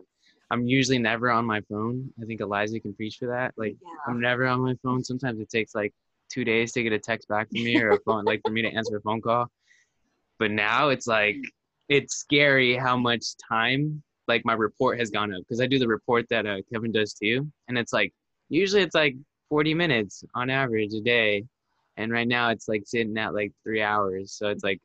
I'm 0.49 0.67
usually 0.67 0.99
never 0.99 1.29
on 1.29 1.45
my 1.45 1.61
phone. 1.61 2.11
I 2.21 2.25
think 2.25 2.41
Elyza 2.41 2.81
can 2.81 2.93
preach 2.93 3.17
for 3.17 3.27
that. 3.27 3.53
Like 3.57 3.75
I'm 4.07 4.19
never 4.19 4.45
on 4.47 4.61
my 4.61 4.75
phone. 4.83 5.03
Sometimes 5.03 5.39
it 5.39 5.49
takes 5.49 5.75
like 5.75 5.93
two 6.29 6.43
days 6.43 6.71
to 6.73 6.83
get 6.83 6.93
a 6.93 6.99
text 6.99 7.27
back 7.27 7.49
from 7.49 7.63
me 7.63 7.79
or 7.81 7.91
a 7.91 7.99
phone, 8.01 8.25
like 8.25 8.41
for 8.45 8.51
me 8.51 8.61
to 8.61 8.69
answer 8.69 8.97
a 8.97 9.01
phone 9.01 9.21
call. 9.21 9.47
But 10.39 10.51
now 10.51 10.89
it's 10.89 11.07
like 11.07 11.37
it's 11.89 12.15
scary 12.15 12.75
how 12.75 12.97
much 12.97 13.25
time 13.47 14.01
like 14.27 14.45
my 14.45 14.53
report 14.53 14.97
has 14.97 15.09
gone 15.09 15.33
up 15.33 15.41
because 15.41 15.59
I 15.59 15.67
do 15.67 15.77
the 15.77 15.87
report 15.87 16.25
that 16.29 16.45
uh, 16.45 16.57
Kevin 16.71 16.91
does 16.91 17.13
too, 17.13 17.51
and 17.67 17.77
it's 17.77 17.93
like 17.93 18.13
usually 18.49 18.81
it's 18.81 18.95
like 18.95 19.15
40 19.51 19.73
minutes 19.73 20.23
on 20.33 20.49
average 20.49 20.93
a 20.93 21.01
day, 21.01 21.43
and 21.97 22.09
right 22.09 22.27
now 22.27 22.49
it's 22.51 22.69
like 22.69 22.83
sitting 22.85 23.17
at 23.17 23.33
like 23.33 23.51
three 23.63 23.81
hours. 23.81 24.31
So 24.31 24.47
it's 24.47 24.63
like 24.63 24.79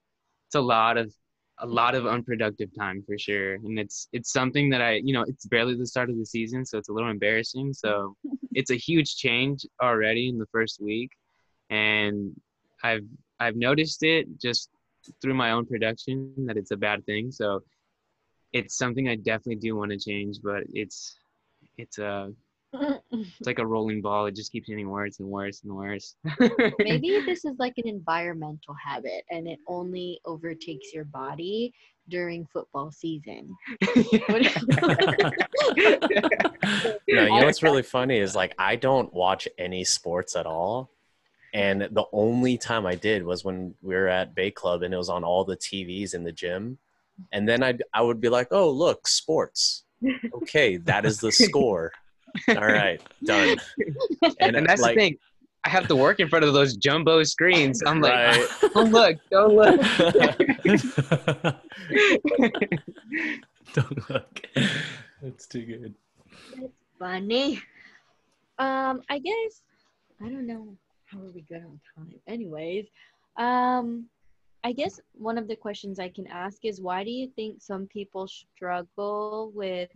it's 0.48 0.56
a 0.56 0.60
lot 0.60 0.98
of 0.98 1.14
a 1.60 1.66
lot 1.66 1.94
of 1.94 2.04
unproductive 2.04 2.70
time 2.76 3.04
for 3.06 3.16
sure. 3.16 3.54
And 3.54 3.78
it's 3.78 4.08
it's 4.12 4.32
something 4.32 4.68
that 4.70 4.82
i 4.82 5.00
you 5.04 5.14
know 5.14 5.22
it's 5.22 5.46
barely 5.46 5.76
the 5.76 5.86
start 5.86 6.10
of 6.10 6.18
the 6.18 6.26
season 6.26 6.66
so 6.66 6.78
it's 6.78 6.88
a 6.88 6.92
little 6.92 7.10
embarrassing. 7.10 7.72
So 7.74 8.16
it's 8.52 8.72
a 8.72 8.76
huge 8.76 9.16
change 9.16 9.64
already 9.80 10.28
in 10.28 10.36
the 10.36 10.46
first 10.50 10.82
week. 10.82 11.12
And 11.70 12.32
i've 12.82 13.06
i've 13.38 13.56
noticed 13.56 14.02
it 14.02 14.26
just 14.40 14.68
through 15.22 15.34
my 15.34 15.52
own 15.52 15.64
production 15.64 16.34
that 16.46 16.56
it's 16.56 16.72
a 16.72 16.76
bad 16.76 17.06
thing. 17.06 17.30
So 17.30 17.62
it's 18.52 18.76
something 18.76 19.08
i 19.08 19.14
definitely 19.14 19.56
do 19.56 19.76
want 19.76 19.90
to 19.92 19.98
change 19.98 20.38
but 20.42 20.62
it's 20.72 21.16
it's 21.78 21.98
a 21.98 22.32
it's 23.10 23.46
like 23.46 23.58
a 23.58 23.66
rolling 23.66 24.00
ball 24.00 24.26
it 24.26 24.34
just 24.34 24.52
keeps 24.52 24.68
getting 24.68 24.88
worse 24.88 25.20
and 25.20 25.28
worse 25.28 25.62
and 25.64 25.74
worse 25.74 26.16
Maybe 26.78 27.20
this 27.26 27.44
is 27.44 27.56
like 27.58 27.74
an 27.78 27.88
environmental 27.88 28.74
habit 28.74 29.24
and 29.30 29.46
it 29.48 29.58
only 29.66 30.20
overtakes 30.24 30.92
your 30.92 31.04
body 31.04 31.72
during 32.08 32.46
football 32.46 32.90
season. 32.90 33.56
No, 37.08 37.22
you 37.22 37.40
know 37.40 37.44
what's 37.46 37.62
really 37.62 37.82
funny 37.82 38.18
is 38.18 38.34
like 38.34 38.54
I 38.58 38.76
don't 38.76 39.12
watch 39.12 39.48
any 39.58 39.84
sports 39.84 40.36
at 40.36 40.46
all. 40.46 40.90
And 41.54 41.82
the 41.82 42.04
only 42.12 42.58
time 42.58 42.84
I 42.84 42.94
did 42.94 43.24
was 43.24 43.44
when 43.44 43.74
we 43.82 43.94
were 43.94 44.08
at 44.08 44.34
Bay 44.34 44.50
Club 44.50 44.82
and 44.82 44.92
it 44.92 44.96
was 44.96 45.08
on 45.08 45.24
all 45.24 45.44
the 45.44 45.56
TVs 45.56 46.14
in 46.14 46.24
the 46.24 46.32
gym. 46.32 46.78
And 47.32 47.48
then 47.48 47.62
I 47.62 47.78
I 47.94 48.02
would 48.02 48.20
be 48.20 48.28
like, 48.28 48.48
"Oh, 48.50 48.70
look, 48.70 49.06
sports." 49.08 49.84
Okay, 50.34 50.76
that 50.78 51.06
is 51.06 51.20
the 51.20 51.32
score. 51.32 51.92
All 52.48 52.56
right, 52.56 53.00
done. 53.24 53.56
and, 54.40 54.66
that's 54.66 54.82
like, 54.82 54.94
the 54.94 55.00
thing 55.00 55.18
i 55.64 55.68
have 55.68 55.88
to 55.88 55.96
work 55.96 56.20
in 56.20 56.28
front 56.28 56.44
of 56.44 56.54
those 56.54 56.76
jumbo 56.76 57.24
screens 57.24 57.82
i'm 57.86 58.00
like 58.00 58.12
Right. 58.14 58.48
don't 58.74 58.92
look 58.92 59.16
don't 59.32 59.54
look 59.54 59.80
Don't 63.76 64.10
look. 64.10 64.40
That's 65.20 65.46
too 65.46 65.66
good. 65.66 65.94
That's 66.58 66.72
funny. 66.98 67.60
Um, 68.58 69.02
I 69.10 69.18
guess 69.18 69.62
I 70.24 70.30
don't 70.30 70.46
know 70.46 70.74
how 71.04 71.18
are 71.18 71.30
we 71.34 71.42
good 71.42 71.62
on 71.62 71.78
time. 71.94 72.14
Anyways, 72.26 72.86
um, 73.36 74.06
I 74.64 74.72
guess 74.72 74.98
one 75.12 75.36
of 75.36 75.46
the 75.46 75.56
questions 75.56 75.98
I 75.98 76.08
can 76.08 76.26
ask 76.26 76.64
is 76.64 76.80
why 76.80 77.04
do 77.04 77.10
you 77.10 77.28
think 77.36 77.60
some 77.60 77.86
people 77.86 78.26
struggle 78.26 79.52
with 79.54 79.90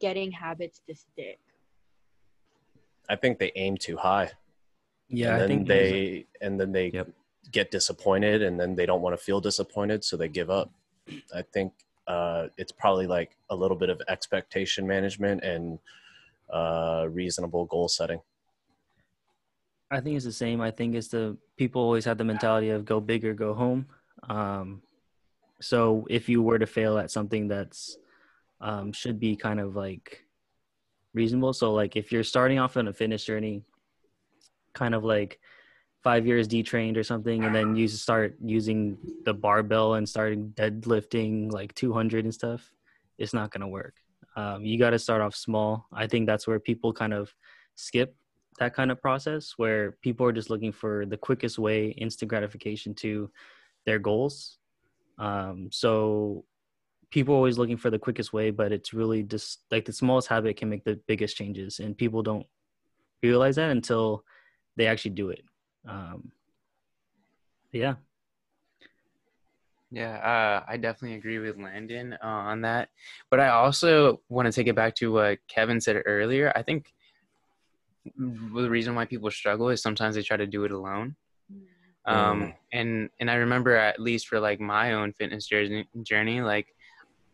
getting 0.00 0.32
habits 0.32 0.80
to 0.88 0.94
stick? 0.94 1.38
I 3.08 3.16
think 3.16 3.38
they 3.38 3.52
aim 3.56 3.76
too 3.76 3.96
high. 3.96 4.30
Yeah, 5.08 5.34
and 5.34 5.42
I 5.42 5.46
then 5.48 5.64
they 5.64 6.26
and 6.40 6.58
then 6.60 6.72
they 6.72 6.88
Yep. 6.88 7.08
get 7.52 7.70
disappointed 7.70 8.42
and 8.42 8.58
then 8.58 8.74
they 8.74 8.86
don't 8.86 9.02
want 9.02 9.16
to 9.16 9.22
feel 9.22 9.40
disappointed 9.40 10.02
so 10.02 10.16
they 10.16 10.28
give 10.28 10.48
up 10.48 10.70
i 11.34 11.42
think 11.42 11.72
uh, 12.06 12.48
it's 12.56 12.72
probably 12.72 13.06
like 13.06 13.36
a 13.50 13.54
little 13.56 13.76
bit 13.76 13.90
of 13.90 14.00
expectation 14.08 14.86
management 14.86 15.42
and 15.44 15.78
uh, 16.50 17.06
reasonable 17.10 17.64
goal 17.66 17.86
setting 17.88 18.20
I 19.90 20.00
think 20.00 20.16
it's 20.16 20.24
the 20.24 20.32
same. 20.32 20.60
I 20.60 20.70
think 20.70 20.94
it's 20.94 21.08
the 21.08 21.36
people 21.56 21.80
always 21.82 22.04
have 22.06 22.18
the 22.18 22.24
mentality 22.24 22.70
of 22.70 22.84
go 22.84 22.98
big 23.00 23.24
or 23.24 23.34
go 23.34 23.54
home. 23.54 23.86
Um, 24.28 24.82
so 25.60 26.06
if 26.10 26.28
you 26.28 26.42
were 26.42 26.58
to 26.58 26.66
fail 26.66 26.98
at 26.98 27.10
something 27.10 27.46
that's 27.48 27.96
um, 28.60 28.92
should 28.92 29.20
be 29.20 29.36
kind 29.36 29.60
of 29.60 29.76
like 29.76 30.23
reasonable. 31.14 31.52
So 31.52 31.72
like 31.72 31.96
if 31.96 32.12
you're 32.12 32.24
starting 32.24 32.58
off 32.58 32.76
on 32.76 32.88
a 32.88 32.92
fitness 32.92 33.24
journey, 33.24 33.62
kind 34.74 34.94
of 34.94 35.04
like 35.04 35.40
five 36.02 36.26
years 36.26 36.46
detrained 36.46 36.96
or 36.96 37.04
something, 37.04 37.44
and 37.44 37.54
then 37.54 37.76
you 37.76 37.88
start 37.88 38.36
using 38.42 38.98
the 39.24 39.32
barbell 39.32 39.94
and 39.94 40.08
starting 40.08 40.52
deadlifting 40.56 41.50
like 41.52 41.74
200 41.74 42.24
and 42.24 42.34
stuff, 42.34 42.72
it's 43.16 43.32
not 43.32 43.50
gonna 43.50 43.68
work. 43.68 43.94
Um, 44.36 44.64
you 44.64 44.78
got 44.78 44.90
to 44.90 44.98
start 44.98 45.22
off 45.22 45.34
small. 45.34 45.86
I 45.92 46.06
think 46.06 46.26
that's 46.26 46.46
where 46.46 46.58
people 46.58 46.92
kind 46.92 47.14
of 47.14 47.32
skip 47.76 48.16
that 48.58 48.74
kind 48.74 48.90
of 48.90 49.00
process 49.00 49.54
where 49.56 49.92
people 50.02 50.26
are 50.26 50.32
just 50.32 50.50
looking 50.50 50.72
for 50.72 51.06
the 51.06 51.16
quickest 51.16 51.58
way, 51.58 51.88
instant 51.88 52.28
gratification 52.28 52.94
to 52.94 53.30
their 53.84 53.98
goals. 53.98 54.58
Um, 55.18 55.68
so 55.72 56.44
people 57.14 57.32
are 57.32 57.36
always 57.36 57.58
looking 57.58 57.76
for 57.76 57.90
the 57.90 57.98
quickest 57.98 58.32
way, 58.32 58.50
but 58.50 58.72
it's 58.72 58.92
really 58.92 59.22
just 59.22 59.60
like 59.70 59.84
the 59.84 59.92
smallest 59.92 60.26
habit 60.26 60.56
can 60.56 60.68
make 60.68 60.82
the 60.82 60.98
biggest 61.06 61.36
changes, 61.36 61.78
and 61.78 61.96
people 61.96 62.24
don't 62.24 62.44
realize 63.22 63.54
that 63.54 63.70
until 63.70 64.24
they 64.76 64.88
actually 64.88 65.12
do 65.12 65.30
it. 65.30 65.44
Um, 65.88 66.32
yeah, 67.70 67.94
Yeah, 69.92 70.16
uh, 70.16 70.64
I 70.66 70.76
definitely 70.76 71.16
agree 71.16 71.38
with 71.38 71.56
Landon 71.56 72.14
uh, 72.14 72.26
on 72.26 72.62
that. 72.62 72.88
But 73.30 73.38
I 73.38 73.50
also 73.50 74.20
want 74.28 74.46
to 74.46 74.52
take 74.52 74.66
it 74.66 74.74
back 74.74 74.96
to 74.96 75.12
what 75.12 75.38
Kevin 75.46 75.80
said 75.80 76.02
earlier. 76.04 76.52
I 76.56 76.62
think 76.62 76.92
the 78.16 78.68
reason 78.68 78.96
why 78.96 79.04
people 79.04 79.30
struggle 79.30 79.68
is 79.68 79.80
sometimes 79.80 80.16
they 80.16 80.22
try 80.22 80.36
to 80.36 80.48
do 80.48 80.64
it 80.64 80.72
alone. 80.72 81.14
Um, 82.06 82.54
and 82.72 83.08
and 83.20 83.30
I 83.30 83.36
remember 83.36 83.76
at 83.76 84.00
least 84.00 84.26
for 84.26 84.40
like 84.40 84.58
my 84.58 84.94
own 84.94 85.12
fitness 85.12 85.46
journey, 85.46 85.88
journey, 86.02 86.40
like 86.42 86.66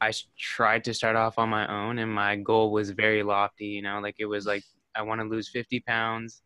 I 0.01 0.13
tried 0.39 0.85
to 0.85 0.95
start 0.95 1.17
off 1.17 1.39
on 1.39 1.49
my 1.49 1.67
own, 1.67 1.99
and 1.99 2.13
my 2.13 2.37
goal 2.37 2.71
was 2.73 2.91
very 2.91 3.23
lofty. 3.23 3.67
You 3.67 3.83
know, 3.83 4.01
like 4.01 4.17
it 4.19 4.27
was 4.27 4.47
like 4.47 4.63
I 4.95 5.03
want 5.03 5.21
to 5.21 5.27
lose 5.27 5.49
50 5.49 5.81
pounds, 5.81 6.43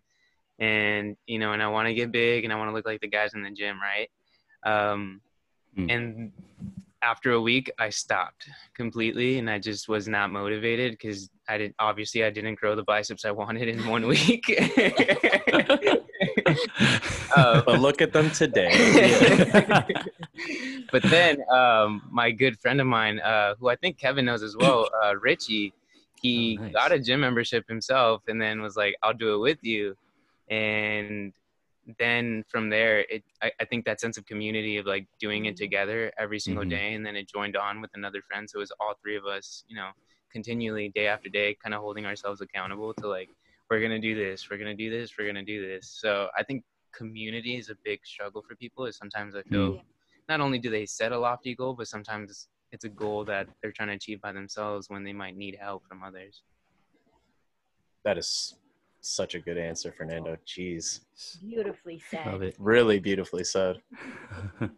and 0.59 1.17
you 1.27 1.39
know, 1.39 1.53
and 1.53 1.63
I 1.63 1.69
want 1.69 1.87
to 1.89 1.95
get 1.95 2.13
big, 2.13 2.45
and 2.45 2.53
I 2.53 2.57
want 2.57 2.69
to 2.71 2.75
look 2.75 2.87
like 2.87 3.01
the 3.01 3.09
guys 3.09 3.35
in 3.35 3.43
the 3.43 3.51
gym, 3.51 3.79
right? 3.81 4.11
Um, 4.65 5.21
Mm. 5.77 5.91
and 5.93 6.33
after 7.03 7.33
a 7.33 7.41
week 7.41 7.69
i 7.81 7.89
stopped 7.91 8.49
completely 8.77 9.39
and 9.39 9.51
i 9.51 9.59
just 9.59 9.89
was 9.89 10.07
not 10.07 10.31
motivated 10.31 10.93
because 10.93 11.29
i 11.49 11.59
didn't. 11.59 11.75
obviously 11.81 12.23
i 12.23 12.31
didn't 12.31 12.55
grow 12.55 12.77
the 12.77 12.85
biceps 12.85 13.25
i 13.25 13.31
wanted 13.33 13.67
in 13.67 13.85
one 13.89 14.07
week 14.07 14.45
Uh, 17.37 17.63
but 17.67 17.81
look 17.81 18.01
at 18.01 18.13
them 18.13 18.31
today 18.31 18.73
but 20.93 21.03
then 21.11 21.39
um, 21.53 22.03
my 22.11 22.31
good 22.31 22.59
friend 22.61 22.81
of 22.81 22.87
mine 22.87 23.19
uh, 23.21 23.55
who 23.59 23.69
i 23.69 23.77
think 23.77 23.99
kevin 23.99 24.25
knows 24.25 24.43
as 24.43 24.57
well 24.57 24.89
uh, 25.05 25.15
richie 25.17 25.73
he 26.21 26.57
Oh, 26.59 26.63
nice. 26.63 26.73
got 26.73 26.93
a 26.93 26.99
gym 26.99 27.21
membership 27.21 27.65
himself 27.69 28.23
and 28.29 28.41
then 28.41 28.63
was 28.63 28.77
like 28.77 28.95
i'll 29.03 29.13
do 29.15 29.35
it 29.35 29.39
with 29.39 29.59
you 29.63 29.95
and 30.51 31.33
then 31.99 32.45
from 32.49 32.71
there 32.71 33.01
it 33.11 33.23
I, 33.43 33.53
I 33.61 33.65
think 33.65 33.85
that 33.85 34.01
sense 34.01 34.17
of 34.17 34.25
community 34.27 34.79
of 34.79 34.87
like 34.87 35.07
doing 35.21 35.47
it 35.47 35.57
together 35.57 36.13
every 36.19 36.41
single 36.41 36.65
Mhm. 36.65 36.71
day 36.71 36.95
and 36.95 37.05
then 37.05 37.17
it 37.17 37.29
joined 37.29 37.57
on 37.57 37.81
with 37.81 37.91
another 37.95 38.23
friend 38.23 38.49
so 38.49 38.59
it 38.59 38.61
was 38.61 38.73
all 38.81 38.95
three 39.03 39.17
of 39.17 39.27
us 39.27 39.65
you 39.69 39.77
know 39.77 39.91
continually 40.33 40.91
day 40.95 41.07
after 41.07 41.29
day 41.29 41.57
kind 41.63 41.75
of 41.75 41.81
holding 41.81 42.07
ourselves 42.07 42.41
accountable 42.41 42.95
to 42.95 43.07
like 43.09 43.29
we're 43.71 43.81
gonna 43.81 44.01
do 44.01 44.15
this 44.15 44.49
we're 44.51 44.59
gonna 44.59 44.75
do 44.75 44.91
this 44.91 45.13
we're 45.19 45.27
gonna 45.27 45.45
do 45.45 45.67
this. 45.67 45.89
So 46.01 46.29
i 46.39 46.43
think 46.43 46.65
community 46.93 47.57
is 47.57 47.71
a 47.71 47.77
big 47.85 48.01
struggle 48.05 48.43
for 48.47 48.55
people 48.57 48.87
is 48.87 48.97
sometimes 48.97 49.35
i 49.35 49.43
feel 49.43 49.81
not 50.29 50.41
only 50.41 50.59
do 50.59 50.71
they 50.71 50.87
set 50.87 51.11
a 51.11 51.19
lofty 51.19 51.55
goal 51.55 51.75
but 51.75 51.89
sometimes 51.89 52.49
it's 52.75 52.85
a 52.85 52.89
goal 52.89 53.25
that 53.25 53.47
they're 53.63 53.73
trying 53.73 53.89
to 53.89 53.95
achieve 53.95 54.21
by 54.21 54.33
themselves 54.33 54.91
when 54.91 55.05
they 55.05 55.13
might 55.13 55.37
need 55.37 55.57
help 55.61 55.87
from 55.87 56.03
others. 56.03 56.43
That 58.05 58.19
is 58.19 58.57
such 59.01 59.37
a 59.37 59.39
good 59.39 59.57
answer 59.57 59.95
fernando. 59.97 60.37
Jeez. 60.45 61.01
Beautifully 61.41 62.03
said. 62.11 62.27
love 62.27 62.43
it. 62.43 62.57
really 62.59 62.99
beautifully 62.99 63.45
said. 63.45 63.77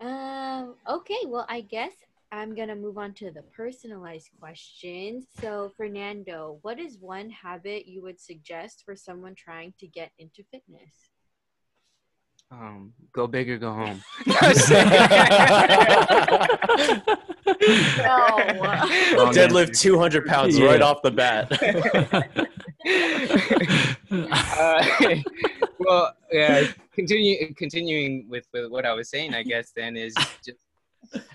Um, 0.00 0.74
okay, 0.86 1.20
well, 1.26 1.46
I 1.48 1.62
guess 1.62 1.92
I'm 2.34 2.54
going 2.56 2.66
to 2.68 2.74
move 2.74 2.98
on 2.98 3.12
to 3.14 3.30
the 3.30 3.42
personalized 3.42 4.30
questions. 4.40 5.26
So, 5.40 5.70
Fernando, 5.76 6.58
what 6.62 6.80
is 6.80 6.98
one 6.98 7.30
habit 7.30 7.86
you 7.86 8.02
would 8.02 8.18
suggest 8.20 8.82
for 8.84 8.96
someone 8.96 9.36
trying 9.36 9.72
to 9.78 9.86
get 9.86 10.10
into 10.18 10.42
fitness? 10.50 11.10
um, 12.50 12.92
go 13.12 13.26
big 13.26 13.48
or 13.50 13.56
go 13.58 13.72
home 13.72 14.02
No. 14.26 14.34
deadlift 19.32 19.78
200 19.80 20.26
pounds 20.26 20.56
Yeah. 20.58 20.66
right 20.66 20.82
off 20.82 21.00
the 21.02 21.10
bat 21.10 21.50
uh, 24.10 24.84
well, 25.78 26.14
yeah. 26.30 26.64
Continue, 26.92 27.52
continuing 27.54 28.28
with, 28.28 28.46
with 28.52 28.70
what 28.70 28.86
I 28.86 28.92
was 28.92 29.08
saying, 29.08 29.34
I 29.34 29.42
guess 29.42 29.72
then 29.74 29.96
is 29.96 30.14
just 30.44 30.58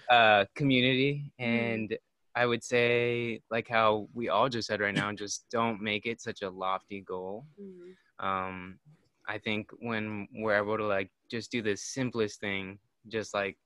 uh, 0.09 0.45
community, 0.55 1.31
and 1.39 1.97
I 2.35 2.45
would 2.45 2.63
say 2.63 3.41
like 3.51 3.67
how 3.67 4.07
we 4.13 4.29
all 4.29 4.49
just 4.49 4.67
said 4.67 4.79
right 4.81 4.93
now, 4.93 5.11
just 5.11 5.45
don't 5.51 5.81
make 5.81 6.05
it 6.05 6.21
such 6.21 6.41
a 6.41 6.49
lofty 6.49 7.01
goal. 7.01 7.45
Mm, 7.59 7.95
Um, 8.25 8.79
I 9.27 9.37
think 9.37 9.69
when 9.79 10.27
we're 10.33 10.57
able 10.57 10.77
to 10.77 10.85
like 10.85 11.11
just 11.29 11.51
do 11.51 11.61
the 11.61 11.75
simplest 11.75 12.39
thing, 12.39 12.79
just 13.07 13.33
like 13.33 13.57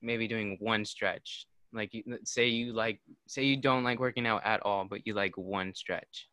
maybe 0.00 0.26
doing 0.28 0.56
one 0.60 0.84
stretch. 0.84 1.46
Like 1.72 1.94
you, 1.94 2.02
say 2.24 2.48
you 2.48 2.72
like 2.72 3.00
say 3.26 3.44
you 3.44 3.56
don't 3.56 3.84
like 3.84 3.98
working 3.98 4.26
out 4.26 4.42
at 4.44 4.60
all, 4.62 4.84
but 4.84 5.06
you 5.06 5.14
like 5.14 5.36
one 5.38 5.74
stretch, 5.74 6.28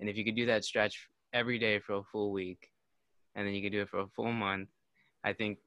and 0.00 0.08
if 0.08 0.16
you 0.16 0.24
could 0.24 0.36
do 0.36 0.46
that 0.46 0.64
stretch 0.64 1.08
every 1.32 1.58
day 1.58 1.78
for 1.78 1.94
a 1.94 2.02
full 2.02 2.32
week, 2.32 2.70
and 3.34 3.46
then 3.46 3.54
you 3.54 3.62
could 3.62 3.72
do 3.72 3.82
it 3.82 3.88
for 3.88 4.00
a 4.00 4.08
full 4.08 4.32
month, 4.32 4.68
I 5.24 5.32
think 5.32 5.58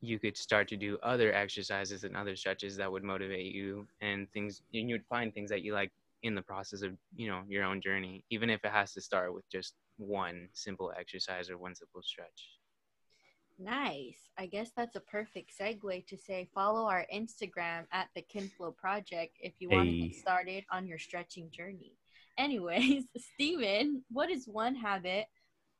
you 0.00 0.18
could 0.18 0.36
start 0.36 0.68
to 0.68 0.76
do 0.76 0.98
other 1.02 1.32
exercises 1.32 2.04
and 2.04 2.16
other 2.16 2.34
stretches 2.34 2.76
that 2.76 2.90
would 2.90 3.04
motivate 3.04 3.54
you 3.54 3.86
and 4.00 4.30
things 4.32 4.62
and 4.72 4.88
you'd 4.88 5.04
find 5.06 5.34
things 5.34 5.50
that 5.50 5.62
you 5.62 5.74
like 5.74 5.90
in 6.22 6.34
the 6.34 6.42
process 6.42 6.82
of 6.82 6.92
you 7.16 7.28
know 7.28 7.42
your 7.48 7.64
own 7.64 7.80
journey 7.80 8.24
even 8.30 8.50
if 8.50 8.64
it 8.64 8.70
has 8.70 8.92
to 8.92 9.00
start 9.00 9.34
with 9.34 9.48
just 9.50 9.74
one 9.96 10.48
simple 10.52 10.92
exercise 10.98 11.50
or 11.50 11.58
one 11.58 11.74
simple 11.74 12.02
stretch 12.02 12.60
Nice. 13.62 14.30
I 14.38 14.46
guess 14.46 14.70
that's 14.74 14.96
a 14.96 15.00
perfect 15.00 15.52
segue 15.60 16.06
to 16.06 16.16
say 16.16 16.48
follow 16.54 16.86
our 16.86 17.06
Instagram 17.14 17.84
at 17.92 18.08
the 18.14 18.22
KinFlo 18.22 18.74
Project 18.74 19.36
if 19.38 19.52
you 19.58 19.68
want 19.68 19.90
to 19.90 19.98
get 19.98 20.14
started 20.14 20.64
on 20.72 20.86
your 20.86 20.98
stretching 20.98 21.50
journey. 21.50 21.92
Anyways, 22.38 23.04
Stephen, 23.34 24.02
what 24.10 24.30
is 24.30 24.48
one 24.48 24.74
habit 24.74 25.26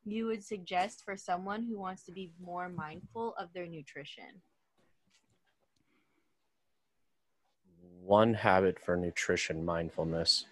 you 0.04 0.26
would 0.26 0.44
suggest 0.44 1.04
for 1.04 1.16
someone 1.16 1.64
who 1.64 1.78
wants 1.78 2.04
to 2.04 2.12
be 2.12 2.32
more 2.40 2.68
mindful 2.68 3.34
of 3.38 3.52
their 3.52 3.66
nutrition? 3.66 4.42
one 8.10 8.34
habit 8.34 8.76
for 8.84 8.96
nutrition 8.96 9.64
mindfulness. 9.64 10.46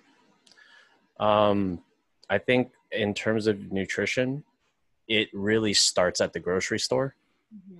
Um 1.18 1.82
i 2.30 2.38
think 2.38 2.70
in 2.92 3.14
terms 3.14 3.46
of 3.46 3.72
nutrition 3.72 4.44
it 5.08 5.28
really 5.32 5.74
starts 5.74 6.20
at 6.20 6.32
the 6.32 6.40
grocery 6.40 6.78
store. 6.78 7.16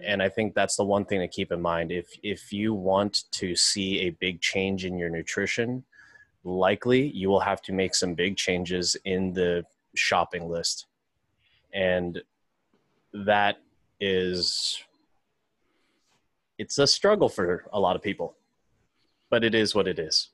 And 0.02 0.20
i 0.20 0.28
think 0.28 0.54
that's 0.54 0.76
the 0.76 0.85
one 0.85 1.04
thing 1.04 1.20
to 1.20 1.28
keep 1.28 1.52
in 1.52 1.62
mind. 1.62 1.92
If 1.92 2.09
if 2.22 2.52
you 2.52 2.74
want 2.74 3.31
to 3.40 3.54
see 3.54 4.00
a 4.00 4.11
big 4.11 4.40
change 4.40 4.85
in 4.85 4.98
your 4.98 5.11
nutrition 5.11 5.85
likely 6.42 7.02
you 7.20 7.28
will 7.28 7.44
have 7.50 7.62
to 7.62 7.72
make 7.72 7.94
some 7.94 8.14
big 8.14 8.37
changes 8.37 8.96
in 9.04 9.33
the 9.33 9.64
shopping 9.94 10.48
list 10.48 10.88
and 11.72 12.22
that 13.12 13.57
is 14.00 14.83
it's 16.59 16.78
a 16.78 16.87
struggle 16.87 17.28
for 17.28 17.64
a 17.72 17.81
lot 17.81 17.96
of 17.96 18.02
people 18.02 18.37
but 19.31 19.44
it 19.44 19.54
is 19.54 19.74
what 19.74 19.88
it 19.88 19.98
is 19.98 20.31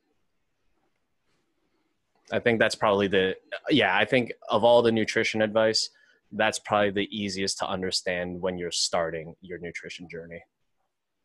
i 2.32 2.38
think 2.38 2.58
that's 2.58 2.74
probably 2.74 3.08
the 3.08 3.34
yeah 3.70 3.96
i 3.96 4.04
think 4.04 4.32
of 4.48 4.64
all 4.64 4.82
the 4.82 4.92
nutrition 4.92 5.42
advice 5.42 5.90
that's 6.32 6.58
probably 6.58 6.90
the 6.90 7.08
easiest 7.16 7.58
to 7.58 7.68
understand 7.68 8.40
when 8.40 8.58
you're 8.58 8.70
starting 8.70 9.34
your 9.40 9.58
nutrition 9.58 10.08
journey 10.08 10.42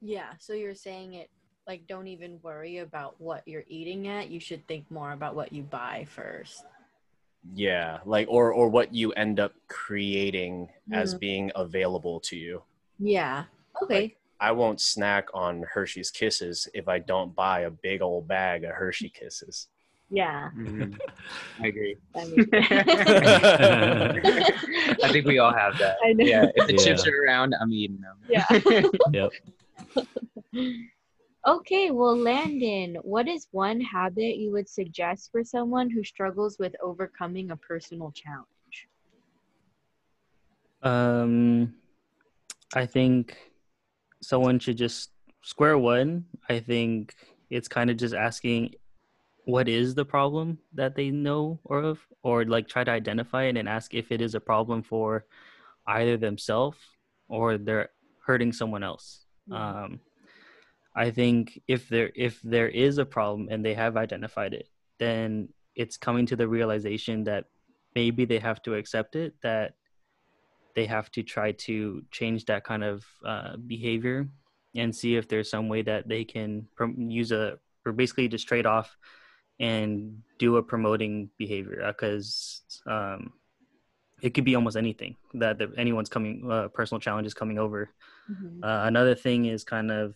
Yeah, 0.01 0.33
so 0.39 0.53
you're 0.53 0.75
saying 0.75 1.15
it 1.15 1.29
like 1.67 1.85
don't 1.87 2.07
even 2.07 2.39
worry 2.41 2.79
about 2.79 3.19
what 3.19 3.47
you're 3.47 3.65
eating 3.67 4.07
at. 4.07 4.29
You 4.29 4.39
should 4.39 4.65
think 4.67 4.89
more 4.89 5.11
about 5.11 5.35
what 5.35 5.53
you 5.53 5.61
buy 5.61 6.07
first. 6.09 6.63
Yeah 7.53 7.99
like 8.05 8.27
or 8.29 8.51
or 8.53 8.67
what 8.69 8.93
you 8.93 9.11
end 9.13 9.39
up 9.39 9.53
creating 9.67 10.67
as 10.91 11.15
Mhm. 11.15 11.19
being 11.19 11.51
available 11.55 12.19
to 12.21 12.35
you 12.35 12.61
Yeah. 12.99 13.45
Okay. 13.81 14.01
Like, 14.01 14.17
i 14.41 14.51
won't 14.51 14.79
snack 14.81 15.27
on 15.33 15.63
hershey's 15.73 16.11
kisses 16.11 16.67
if 16.73 16.87
i 16.87 16.99
don't 16.99 17.35
buy 17.35 17.61
a 17.61 17.69
big 17.69 18.01
old 18.01 18.27
bag 18.27 18.63
of 18.63 18.71
hershey 18.71 19.09
kisses 19.09 19.67
yeah. 20.11 20.49
i 21.61 21.67
agree 21.67 21.95
i 25.03 25.09
think 25.11 25.25
we 25.25 25.37
all 25.39 25.53
have 25.53 25.77
that 25.77 25.97
I 26.03 26.13
know. 26.13 26.25
yeah 26.25 26.45
if 26.55 26.67
the 26.67 26.73
Yeah. 26.73 26.83
chips 26.83 27.05
are 27.07 27.23
around 27.25 27.53
i'm 27.61 27.71
eating 27.71 27.99
them 28.01 28.17
Yeah. 28.27 28.45
Yep. 29.13 29.31
Okay, 31.47 31.89
well, 31.91 32.17
Landon, 32.17 32.97
what 33.01 33.27
is 33.27 33.47
one 33.51 33.79
habit 33.79 34.35
you 34.37 34.51
would 34.51 34.67
suggest 34.67 35.31
for 35.31 35.43
someone 35.43 35.89
who 35.89 36.03
struggles 36.03 36.57
with 36.59 36.75
overcoming 36.83 37.51
a 37.51 37.57
personal 37.57 38.11
challenge? 38.11 38.89
Um, 40.83 41.75
I 42.75 42.85
think 42.85 43.37
someone 44.21 44.59
should 44.59 44.77
just 44.77 45.11
square 45.41 45.77
one. 45.77 46.25
I 46.49 46.59
think 46.59 47.15
it's 47.49 47.69
kind 47.69 47.89
of 47.89 47.95
just 47.95 48.13
asking 48.13 48.73
what 49.45 49.69
is 49.69 49.95
the 49.95 50.05
problem 50.05 50.59
that 50.73 50.95
they 50.95 51.09
know 51.09 51.59
or 51.63 51.79
of, 51.81 51.99
or 52.21 52.43
like 52.45 52.67
try 52.67 52.83
to 52.83 52.91
identify 52.91 53.45
it 53.45 53.55
and 53.55 53.67
ask 53.67 53.93
if 53.93 54.11
it 54.11 54.21
is 54.21 54.35
a 54.35 54.39
problem 54.41 54.83
for 54.83 55.25
either 55.87 56.17
themselves 56.17 56.77
or 57.29 57.57
they're 57.57 57.89
hurting 58.25 58.51
someone 58.51 58.83
else. 58.83 59.25
Um, 59.51 60.01
I 60.95 61.11
think 61.11 61.61
if 61.67 61.87
there 61.89 62.11
if 62.15 62.41
there 62.41 62.67
is 62.67 62.97
a 62.97 63.05
problem 63.05 63.47
and 63.51 63.63
they 63.63 63.73
have 63.73 63.97
identified 63.97 64.53
it, 64.53 64.67
then 64.97 65.49
it's 65.75 65.97
coming 65.97 66.25
to 66.27 66.35
the 66.35 66.47
realization 66.47 67.23
that 67.25 67.45
maybe 67.95 68.25
they 68.25 68.39
have 68.39 68.61
to 68.63 68.75
accept 68.75 69.15
it 69.15 69.35
that 69.41 69.73
they 70.75 70.85
have 70.85 71.09
to 71.11 71.23
try 71.23 71.51
to 71.51 72.03
change 72.11 72.45
that 72.45 72.63
kind 72.63 72.83
of 72.83 73.05
uh, 73.25 73.57
behavior 73.57 74.27
and 74.75 74.95
see 74.95 75.15
if 75.15 75.27
there's 75.27 75.49
some 75.49 75.67
way 75.67 75.81
that 75.81 76.07
they 76.07 76.23
can 76.23 76.67
prom- 76.75 77.09
use 77.09 77.31
a 77.31 77.57
or 77.85 77.91
basically 77.91 78.27
just 78.27 78.47
trade 78.47 78.65
off 78.65 78.95
and 79.59 80.21
do 80.37 80.57
a 80.57 80.63
promoting 80.63 81.29
behavior 81.37 81.83
because 81.87 82.61
um, 82.85 83.33
it 84.21 84.33
could 84.33 84.45
be 84.45 84.55
almost 84.55 84.77
anything 84.77 85.15
that, 85.33 85.59
anyone's 85.77 86.09
coming 86.09 86.49
uh, 86.51 86.67
personal 86.69 86.99
challenges 86.99 87.33
coming 87.33 87.57
over 87.57 87.89
Mhm. 88.29 88.63
uh, 88.63 88.85
another 88.85 89.15
thing 89.15 89.45
is 89.45 89.63
kind 89.63 89.89
of 89.91 90.13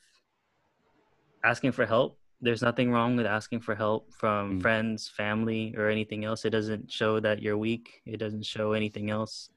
asking 1.43 1.71
for 1.73 1.85
help. 1.85 2.17
There's 2.41 2.61
nothing 2.61 2.91
wrong 2.91 3.15
with 3.15 3.25
asking 3.25 3.61
for 3.61 3.75
help 3.75 4.11
from 4.13 4.59
Mm. 4.59 4.61
friends, 4.61 5.07
family, 5.07 5.73
or 5.77 5.89
anything 5.89 6.25
else. 6.25 6.43
It 6.45 6.49
doesn't 6.49 6.91
show 6.91 7.19
that 7.19 7.41
you're 7.41 7.57
weak. 7.57 8.01
It 8.05 8.17
doesn't 8.17 8.45
show 8.45 8.73
anything 8.73 9.09
else. 9.09 9.49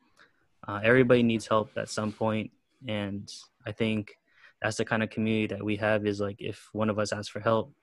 Uh, 0.66 0.80
everybody 0.82 1.22
needs 1.22 1.46
help 1.46 1.70
at 1.76 1.88
some 1.88 2.12
point, 2.12 2.50
and 2.86 3.32
I 3.64 3.72
think 3.72 4.16
that's 4.62 4.76
the 4.76 4.84
kind 4.84 5.02
of 5.02 5.10
community 5.10 5.48
that 5.54 5.64
we 5.64 5.76
have. 5.76 6.06
Is 6.06 6.20
like 6.20 6.40
if 6.40 6.68
one 6.72 6.90
of 6.90 6.98
us 6.98 7.12
asks 7.12 7.28
for 7.28 7.40
help, 7.40 7.74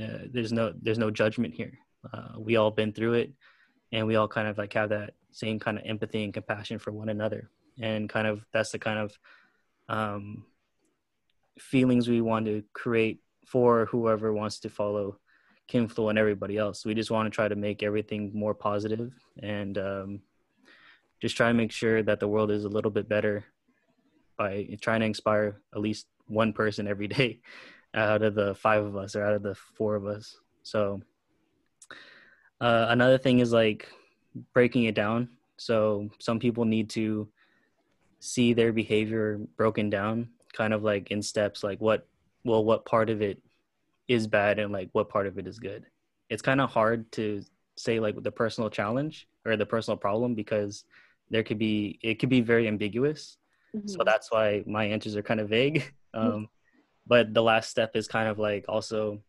uh, 0.00 0.26
there's 0.30 0.52
no 0.52 0.72
there's 0.82 0.98
no 0.98 1.10
judgment 1.10 1.54
here. 1.54 1.78
Uh, 2.12 2.34
we 2.38 2.56
all 2.56 2.70
been 2.70 2.92
through 2.92 3.14
it, 3.14 3.32
and 3.92 4.06
we 4.06 4.16
all 4.16 4.28
kind 4.28 4.48
of 4.48 4.58
like 4.58 4.72
have 4.72 4.90
that 4.90 5.14
same 5.32 5.58
kind 5.58 5.78
of 5.78 5.84
empathy 5.86 6.24
and 6.24 6.34
compassion 6.34 6.78
for 6.78 6.92
one 6.92 7.08
another, 7.08 7.50
and 7.80 8.08
kind 8.08 8.26
of 8.26 8.44
that's 8.52 8.70
the 8.72 8.78
kind 8.78 8.98
of 8.98 9.18
um, 9.88 10.44
feelings 11.58 12.08
we 12.08 12.20
want 12.20 12.46
to 12.46 12.62
create 12.72 13.20
for 13.50 13.86
whoever 13.86 14.32
wants 14.32 14.60
to 14.60 14.68
follow 14.68 15.18
KinFlo 15.68 16.08
and 16.08 16.18
everybody 16.18 16.56
else. 16.56 16.84
We 16.84 16.94
just 16.94 17.10
want 17.10 17.26
to 17.26 17.34
try 17.34 17.48
to 17.48 17.56
make 17.56 17.82
everything 17.82 18.30
more 18.32 18.54
positive 18.54 19.12
and 19.42 19.76
um, 19.76 20.20
just 21.20 21.36
try 21.36 21.48
to 21.48 21.54
make 21.54 21.72
sure 21.72 22.00
that 22.04 22.20
the 22.20 22.28
world 22.28 22.52
is 22.52 22.64
a 22.64 22.68
little 22.68 22.92
bit 22.92 23.08
better 23.08 23.44
by 24.38 24.68
trying 24.80 25.00
to 25.00 25.06
inspire 25.06 25.60
at 25.74 25.80
least 25.80 26.06
one 26.28 26.52
person 26.52 26.86
every 26.86 27.08
day 27.08 27.40
out 27.94 28.22
of 28.22 28.36
the 28.36 28.54
five 28.54 28.84
of 28.84 28.96
us 28.96 29.16
or 29.16 29.24
out 29.24 29.34
of 29.34 29.42
the 29.42 29.54
four 29.54 29.96
of 29.96 30.06
us. 30.06 30.36
So 30.62 31.02
uh, 32.60 32.86
another 32.88 33.18
thing 33.18 33.40
is 33.40 33.52
like 33.52 33.88
breaking 34.52 34.84
it 34.84 34.94
down. 34.94 35.28
So 35.56 36.08
some 36.20 36.38
people 36.38 36.64
need 36.64 36.88
to 36.90 37.28
see 38.20 38.52
their 38.52 38.72
behavior 38.72 39.40
broken 39.56 39.90
down 39.90 40.28
kind 40.52 40.72
of 40.72 40.82
like 40.82 41.10
in 41.10 41.22
steps 41.22 41.62
like 41.64 41.80
what 41.80 42.06
well 42.44 42.64
what 42.64 42.84
part 42.84 43.10
of 43.10 43.22
it 43.22 43.42
is 44.08 44.26
bad 44.26 44.58
and 44.58 44.72
like 44.72 44.88
what 44.92 45.08
part 45.08 45.26
of 45.26 45.38
it 45.38 45.46
is 45.46 45.58
good. 45.58 45.84
It's 46.28 46.42
kind 46.42 46.60
of 46.60 46.70
hard 46.70 47.10
to 47.12 47.42
say 47.76 48.00
like 48.00 48.20
the 48.22 48.32
personal 48.32 48.70
challenge 48.70 49.28
or 49.44 49.56
the 49.56 49.66
personal 49.66 49.96
problem 49.96 50.34
because 50.34 50.84
there 51.30 51.42
could 51.44 51.58
be 51.58 51.98
it 52.02 52.18
could 52.18 52.28
be 52.28 52.40
very 52.40 52.66
ambiguous. 52.68 53.38
So 53.86 53.98
Mhm. 53.98 54.06
that's 54.06 54.30
why 54.30 54.64
my 54.66 54.84
answers 54.84 55.16
are 55.16 55.22
kind 55.22 55.40
of 55.40 55.48
vague. 55.48 55.84
Um, 56.12 56.48
but 57.06 57.32
the 57.32 57.42
last 57.42 57.70
step 57.70 57.94
is 57.94 58.08
kind 58.08 58.28
of 58.28 58.36
like 58.36 58.64
also 58.68 59.22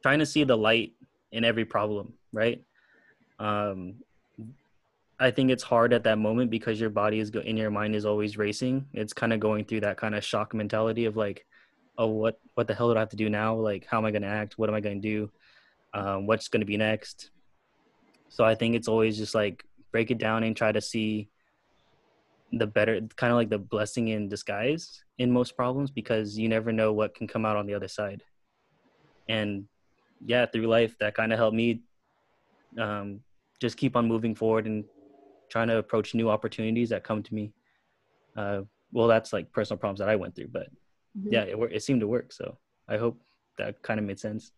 trying 0.00 0.20
to 0.20 0.26
see 0.26 0.44
the 0.44 0.56
light 0.56 0.92
in 1.32 1.44
every 1.44 1.64
problem 1.64 2.14
right? 2.32 2.62
Um, 3.40 3.96
i 5.20 5.30
think 5.30 5.50
it's 5.50 5.62
hard 5.62 5.92
at 5.92 6.04
that 6.04 6.18
moment 6.18 6.50
because 6.50 6.80
your 6.80 6.90
body 6.90 7.18
is 7.18 7.30
go- 7.30 7.40
in 7.40 7.56
your 7.56 7.70
mind 7.70 7.94
is 7.96 8.06
always 8.06 8.38
racing. 8.38 8.86
It's 8.92 9.12
kind 9.12 9.32
of 9.32 9.40
going 9.40 9.64
through 9.64 9.80
that 9.80 9.96
kind 9.96 10.14
of 10.14 10.24
shock 10.24 10.54
mentality 10.54 11.06
of 11.06 11.16
like 11.16 11.44
oh 11.98 12.06
what 12.06 12.40
what 12.54 12.66
the 12.66 12.74
hell 12.74 12.90
do 12.90 12.96
i 12.96 13.00
have 13.00 13.10
to 13.10 13.16
do 13.16 13.28
now? 13.28 13.54
Like 13.54 13.86
how 13.86 13.98
am 13.98 14.04
i 14.04 14.10
going 14.10 14.22
to 14.22 14.28
act? 14.28 14.56
What 14.56 14.68
am 14.68 14.74
i 14.74 14.80
going 14.80 15.02
to 15.02 15.08
do? 15.08 15.30
Um, 15.92 16.26
what's 16.26 16.48
going 16.48 16.60
to 16.60 16.66
be 16.66 16.76
next? 16.76 17.30
So 18.28 18.44
i 18.44 18.54
think 18.54 18.74
it's 18.74 18.88
always 18.88 19.18
just 19.18 19.34
like 19.34 19.64
break 19.92 20.10
it 20.10 20.18
down 20.18 20.44
and 20.44 20.56
try 20.56 20.72
to 20.72 20.80
see 20.80 21.28
the 22.52 22.66
better 22.66 23.00
kind 23.16 23.30
of 23.30 23.36
like 23.36 23.50
the 23.50 23.58
blessing 23.58 24.08
in 24.08 24.28
disguise 24.28 25.02
in 25.18 25.30
most 25.30 25.56
problems 25.56 25.90
because 25.90 26.38
you 26.38 26.48
never 26.48 26.72
know 26.72 26.92
what 26.92 27.14
can 27.14 27.26
come 27.26 27.44
out 27.44 27.56
on 27.56 27.66
the 27.66 27.74
other 27.74 27.88
side. 27.88 28.22
And 29.28 29.66
yeah 30.24 30.46
through 30.46 30.66
life 30.66 30.96
that 30.98 31.14
kind 31.14 31.32
of 31.32 31.38
helped 31.38 31.56
me 31.56 31.82
um, 32.78 33.20
just 33.60 33.76
keep 33.76 33.96
on 33.96 34.06
moving 34.06 34.34
forward 34.34 34.66
and 34.66 34.84
trying 35.50 35.68
to 35.68 35.78
approach 35.78 36.14
new 36.14 36.30
opportunities 36.30 36.90
that 36.90 37.04
come 37.04 37.22
to 37.22 37.34
me. 37.34 37.52
Uh, 38.36 38.62
well 38.92 39.08
that's 39.08 39.32
like 39.32 39.50
personal 39.52 39.78
problems 39.78 39.98
that 39.98 40.08
i 40.08 40.16
went 40.16 40.34
through 40.34 40.48
but 40.48 40.68
Mhm. 41.18 41.32
yeah 41.32 41.42
it, 41.42 41.58
wor- 41.58 41.68
it 41.70 41.82
seemed 41.82 42.00
to 42.00 42.06
work 42.06 42.32
so 42.32 42.56
i 42.88 42.96
hope 42.96 43.18
that 43.58 43.82
kind 43.82 43.98
of 44.00 44.06
made 44.06 44.20
sense 44.20 44.52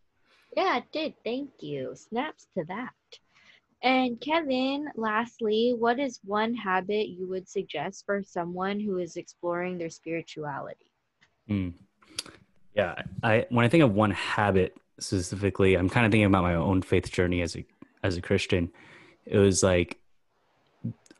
Yeah, 0.56 0.78
it 0.78 0.84
did. 0.92 1.14
Thank 1.24 1.50
you. 1.60 1.94
Snaps 1.94 2.48
to 2.58 2.64
that. 2.64 2.92
And 3.82 4.20
Kevin, 4.20 4.88
lastly, 4.96 5.74
what 5.78 5.98
is 6.00 6.20
one 6.24 6.54
habit 6.54 7.06
you 7.08 7.28
would 7.28 7.48
suggest 7.48 8.04
for 8.04 8.20
someone 8.22 8.80
who 8.80 8.98
is 8.98 9.16
exploring 9.16 9.78
their 9.78 9.90
spirituality? 9.90 10.86
Mm. 11.48 11.74
Yeah, 12.74 12.94
I 13.22 13.46
when 13.50 13.64
I 13.64 13.68
think 13.68 13.84
of 13.84 13.94
one 13.94 14.10
habit 14.10 14.76
specifically, 14.98 15.76
I'm 15.76 15.88
kind 15.88 16.04
of 16.04 16.10
thinking 16.12 16.26
about 16.26 16.42
my 16.42 16.56
own 16.56 16.82
faith 16.82 17.10
journey 17.12 17.42
as 17.42 17.56
a 17.56 17.64
as 18.02 18.16
a 18.16 18.20
Christian. 18.20 18.70
It 19.24 19.38
was 19.38 19.62
like, 19.62 19.98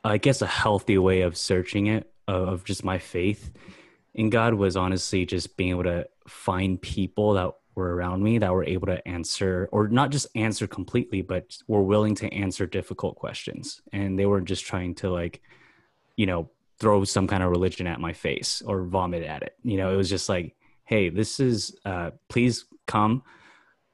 I 0.05 0.19
guess, 0.19 0.43
a 0.43 0.47
healthy 0.47 0.99
way 0.99 1.23
of 1.23 1.37
searching 1.37 1.87
it 1.87 2.13
of 2.27 2.65
just 2.65 2.85
my 2.85 2.99
faith 2.99 3.53
in 4.15 4.31
God 4.31 4.55
was 4.55 4.77
honestly 4.77 5.25
just 5.25 5.57
being 5.57 5.71
able 5.71 5.85
to 5.85 6.07
find 6.27 6.81
people 6.81 7.35
that 7.35 7.53
were 7.75 7.95
around 7.95 8.23
me 8.23 8.39
that 8.39 8.53
were 8.53 8.65
able 8.65 8.87
to 8.87 9.07
answer 9.07 9.69
or 9.73 9.89
not 9.89 10.11
just 10.11 10.27
answer 10.35 10.67
completely 10.67 11.23
but 11.23 11.57
were 11.69 11.83
willing 11.83 12.15
to 12.17 12.33
answer 12.33 12.67
difficult 12.67 13.17
questions. 13.17 13.81
And 13.93 14.19
they 14.19 14.27
weren't 14.27 14.49
just 14.49 14.65
trying 14.65 14.95
to 14.97 15.11
like 15.11 15.41
you 16.17 16.27
know 16.27 16.51
throw 16.79 17.05
some 17.05 17.27
kind 17.27 17.43
of 17.43 17.51
religion 17.51 17.87
at 17.87 18.01
my 18.01 18.13
face 18.13 18.63
or 18.67 18.85
vomit 18.85 19.23
at 19.23 19.43
it. 19.43 19.55
You 19.63 19.77
know 19.77 19.93
it 19.93 19.97
was 19.97 20.11
just 20.11 20.29
like 20.29 20.57
hey 20.85 21.09
this 21.09 21.41
is 21.41 21.77
uh 21.85 22.11
please 22.29 22.65
come. 22.87 23.23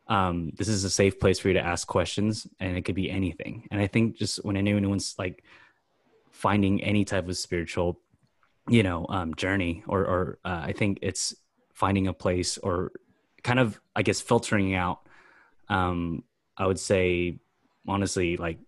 Um 0.08 0.52
this 0.56 0.68
is 0.68 0.84
a 0.84 0.90
safe 0.90 1.20
place 1.20 1.38
for 1.38 1.48
you 1.48 1.54
to 1.54 1.60
ask 1.60 1.86
questions 1.86 2.46
and 2.58 2.76
it 2.76 2.82
could 2.82 2.94
be 2.94 3.10
anything. 3.10 3.68
And 3.70 3.80
i 3.80 3.86
think 3.86 4.16
just 4.16 4.44
when 4.44 4.56
anyone's 4.56 5.14
like 5.18 5.44
finding 6.30 6.82
any 6.82 7.04
type 7.04 7.28
of 7.28 7.36
spiritual 7.36 8.00
you 8.68 8.82
know 8.82 9.06
um 9.08 9.34
journey 9.34 9.82
or 9.86 10.00
or 10.00 10.38
uh, 10.44 10.62
i 10.64 10.72
think 10.72 10.98
it's 11.02 11.34
finding 11.72 12.06
a 12.06 12.12
place 12.12 12.58
or 12.58 12.92
kind 13.42 13.58
of 13.58 13.80
i 13.94 14.02
guess 14.02 14.20
filtering 14.20 14.74
out 14.74 15.00
um 15.68 16.22
i 16.56 16.66
would 16.66 16.78
say 16.78 17.38
honestly 17.86 18.36
like 18.36 18.58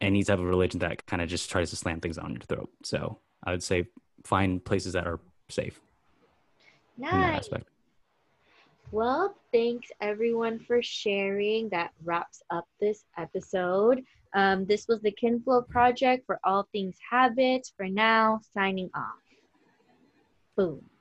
any 0.00 0.22
type 0.22 0.38
of 0.38 0.44
religion 0.44 0.80
that 0.80 1.06
kind 1.06 1.22
of 1.22 1.28
just 1.28 1.50
tries 1.50 1.70
to 1.70 1.76
slam 1.76 2.00
things 2.00 2.16
down 2.16 2.32
your 2.32 2.40
throat. 2.40 2.70
So 2.82 3.18
i 3.42 3.50
would 3.50 3.62
say 3.62 3.88
find 4.24 4.64
places 4.64 4.92
that 4.92 5.06
are 5.06 5.20
safe 5.48 5.80
nice. 6.96 7.48
well 8.92 9.34
thanks 9.54 9.88
everyone 10.00 10.58
for 10.58 10.82
sharing. 10.82 11.68
That 11.68 11.92
wraps 12.04 12.42
up 12.50 12.66
this 12.80 13.04
episode. 13.16 14.04
Um, 14.34 14.66
this 14.66 14.88
was 14.88 15.00
the 15.00 15.12
KinFlo 15.12 15.68
project 15.68 16.26
for 16.26 16.40
all 16.42 16.68
things 16.72 16.96
habits. 17.08 17.72
For 17.76 17.88
now 17.88 18.40
signing 18.52 18.90
off 18.94 19.23
boom 20.56 20.93